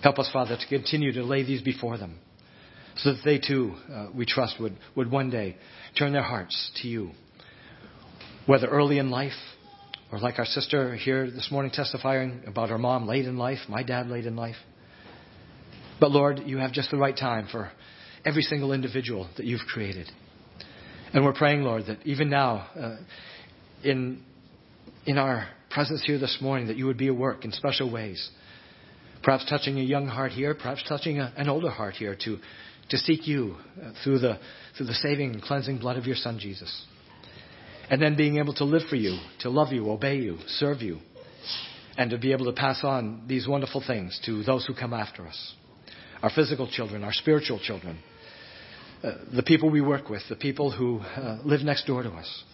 Help 0.00 0.20
us, 0.20 0.30
Father, 0.32 0.56
to 0.56 0.68
continue 0.68 1.10
to 1.10 1.24
lay 1.24 1.42
these 1.42 1.60
before 1.60 1.98
them 1.98 2.20
so 2.96 3.12
that 3.12 3.22
they 3.24 3.38
too, 3.38 3.74
uh, 3.92 4.06
we 4.14 4.24
trust, 4.26 4.56
would, 4.60 4.76
would 4.94 5.10
one 5.10 5.30
day 5.30 5.56
turn 5.98 6.12
their 6.12 6.22
hearts 6.22 6.70
to 6.82 6.88
you. 6.88 7.10
Whether 8.46 8.66
early 8.68 8.98
in 8.98 9.10
life, 9.10 9.32
or 10.12 10.18
like 10.18 10.38
our 10.38 10.44
sister 10.44 10.94
here 10.94 11.30
this 11.30 11.48
morning 11.50 11.72
testifying 11.72 12.42
about 12.46 12.68
her 12.68 12.78
mom 12.78 13.06
late 13.06 13.26
in 13.26 13.36
life, 13.36 13.58
my 13.68 13.82
dad 13.82 14.08
late 14.08 14.24
in 14.24 14.36
life. 14.36 14.56
But 15.98 16.10
Lord, 16.10 16.42
you 16.46 16.58
have 16.58 16.72
just 16.72 16.90
the 16.90 16.96
right 16.96 17.16
time 17.16 17.48
for 17.50 17.70
every 18.24 18.42
single 18.42 18.72
individual 18.72 19.28
that 19.36 19.46
you've 19.46 19.66
created. 19.72 20.08
And 21.12 21.24
we're 21.24 21.32
praying, 21.32 21.62
Lord, 21.62 21.86
that 21.86 21.98
even 22.04 22.28
now, 22.28 22.68
uh, 22.78 22.96
in, 23.82 24.22
in 25.06 25.18
our 25.18 25.48
presence 25.70 26.02
here 26.04 26.18
this 26.18 26.38
morning, 26.40 26.68
that 26.68 26.76
you 26.76 26.86
would 26.86 26.98
be 26.98 27.08
at 27.08 27.16
work 27.16 27.44
in 27.44 27.52
special 27.52 27.90
ways. 27.90 28.30
Perhaps 29.22 29.48
touching 29.48 29.78
a 29.78 29.82
young 29.82 30.06
heart 30.06 30.32
here, 30.32 30.54
perhaps 30.54 30.84
touching 30.88 31.18
a, 31.18 31.32
an 31.36 31.48
older 31.48 31.70
heart 31.70 31.94
here 31.94 32.16
to, 32.24 32.38
to 32.90 32.96
seek 32.96 33.26
you 33.26 33.56
uh, 33.82 33.92
through, 34.04 34.18
the, 34.20 34.38
through 34.76 34.86
the 34.86 34.94
saving 34.94 35.32
and 35.32 35.42
cleansing 35.42 35.78
blood 35.78 35.96
of 35.96 36.06
your 36.06 36.16
Son, 36.16 36.38
Jesus. 36.38 36.86
And 37.90 38.02
then 38.02 38.16
being 38.16 38.38
able 38.38 38.54
to 38.54 38.64
live 38.64 38.82
for 38.88 38.96
you, 38.96 39.18
to 39.40 39.50
love 39.50 39.72
you, 39.72 39.90
obey 39.90 40.16
you, 40.16 40.38
serve 40.46 40.82
you, 40.82 40.98
and 41.96 42.10
to 42.10 42.18
be 42.18 42.32
able 42.32 42.46
to 42.46 42.52
pass 42.52 42.80
on 42.82 43.24
these 43.26 43.46
wonderful 43.46 43.82
things 43.86 44.20
to 44.26 44.42
those 44.42 44.66
who 44.66 44.74
come 44.74 44.92
after 44.92 45.26
us 45.26 45.54
our 46.22 46.30
physical 46.30 46.66
children, 46.68 47.04
our 47.04 47.12
spiritual 47.12 47.58
children, 47.58 47.98
uh, 49.02 49.12
the 49.34 49.42
people 49.42 49.70
we 49.70 49.80
work 49.80 50.08
with, 50.08 50.22
the 50.28 50.36
people 50.36 50.70
who 50.70 50.98
uh, 50.98 51.38
live 51.44 51.60
next 51.60 51.86
door 51.86 52.02
to 52.02 52.10
us. 52.10 52.44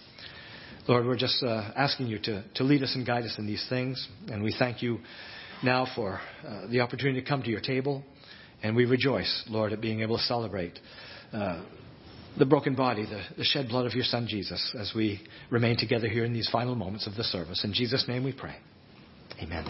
Lord, 0.88 1.06
we're 1.06 1.16
just 1.16 1.42
uh, 1.42 1.70
asking 1.76 2.08
you 2.08 2.18
to, 2.18 2.44
to 2.56 2.64
lead 2.64 2.82
us 2.82 2.94
and 2.96 3.06
guide 3.06 3.24
us 3.24 3.36
in 3.38 3.46
these 3.46 3.64
things. 3.68 4.08
And 4.28 4.42
we 4.42 4.54
thank 4.58 4.82
you 4.82 4.98
now 5.62 5.86
for 5.94 6.20
uh, 6.46 6.66
the 6.66 6.80
opportunity 6.80 7.20
to 7.20 7.26
come 7.26 7.42
to 7.42 7.50
your 7.50 7.60
table. 7.60 8.02
And 8.62 8.76
we 8.76 8.84
rejoice, 8.84 9.44
Lord, 9.48 9.72
at 9.72 9.80
being 9.80 10.00
able 10.00 10.16
to 10.16 10.22
celebrate 10.22 10.78
uh, 11.32 11.62
the 12.38 12.46
broken 12.46 12.74
body, 12.74 13.04
the, 13.04 13.22
the 13.36 13.44
shed 13.44 13.68
blood 13.68 13.86
of 13.86 13.94
your 13.94 14.04
Son, 14.04 14.26
Jesus, 14.28 14.74
as 14.78 14.92
we 14.94 15.20
remain 15.50 15.76
together 15.76 16.08
here 16.08 16.24
in 16.24 16.32
these 16.32 16.48
final 16.50 16.74
moments 16.74 17.06
of 17.06 17.14
the 17.14 17.24
service. 17.24 17.64
In 17.64 17.72
Jesus' 17.72 18.06
name 18.08 18.24
we 18.24 18.32
pray. 18.32 18.56
Amen. 19.42 19.64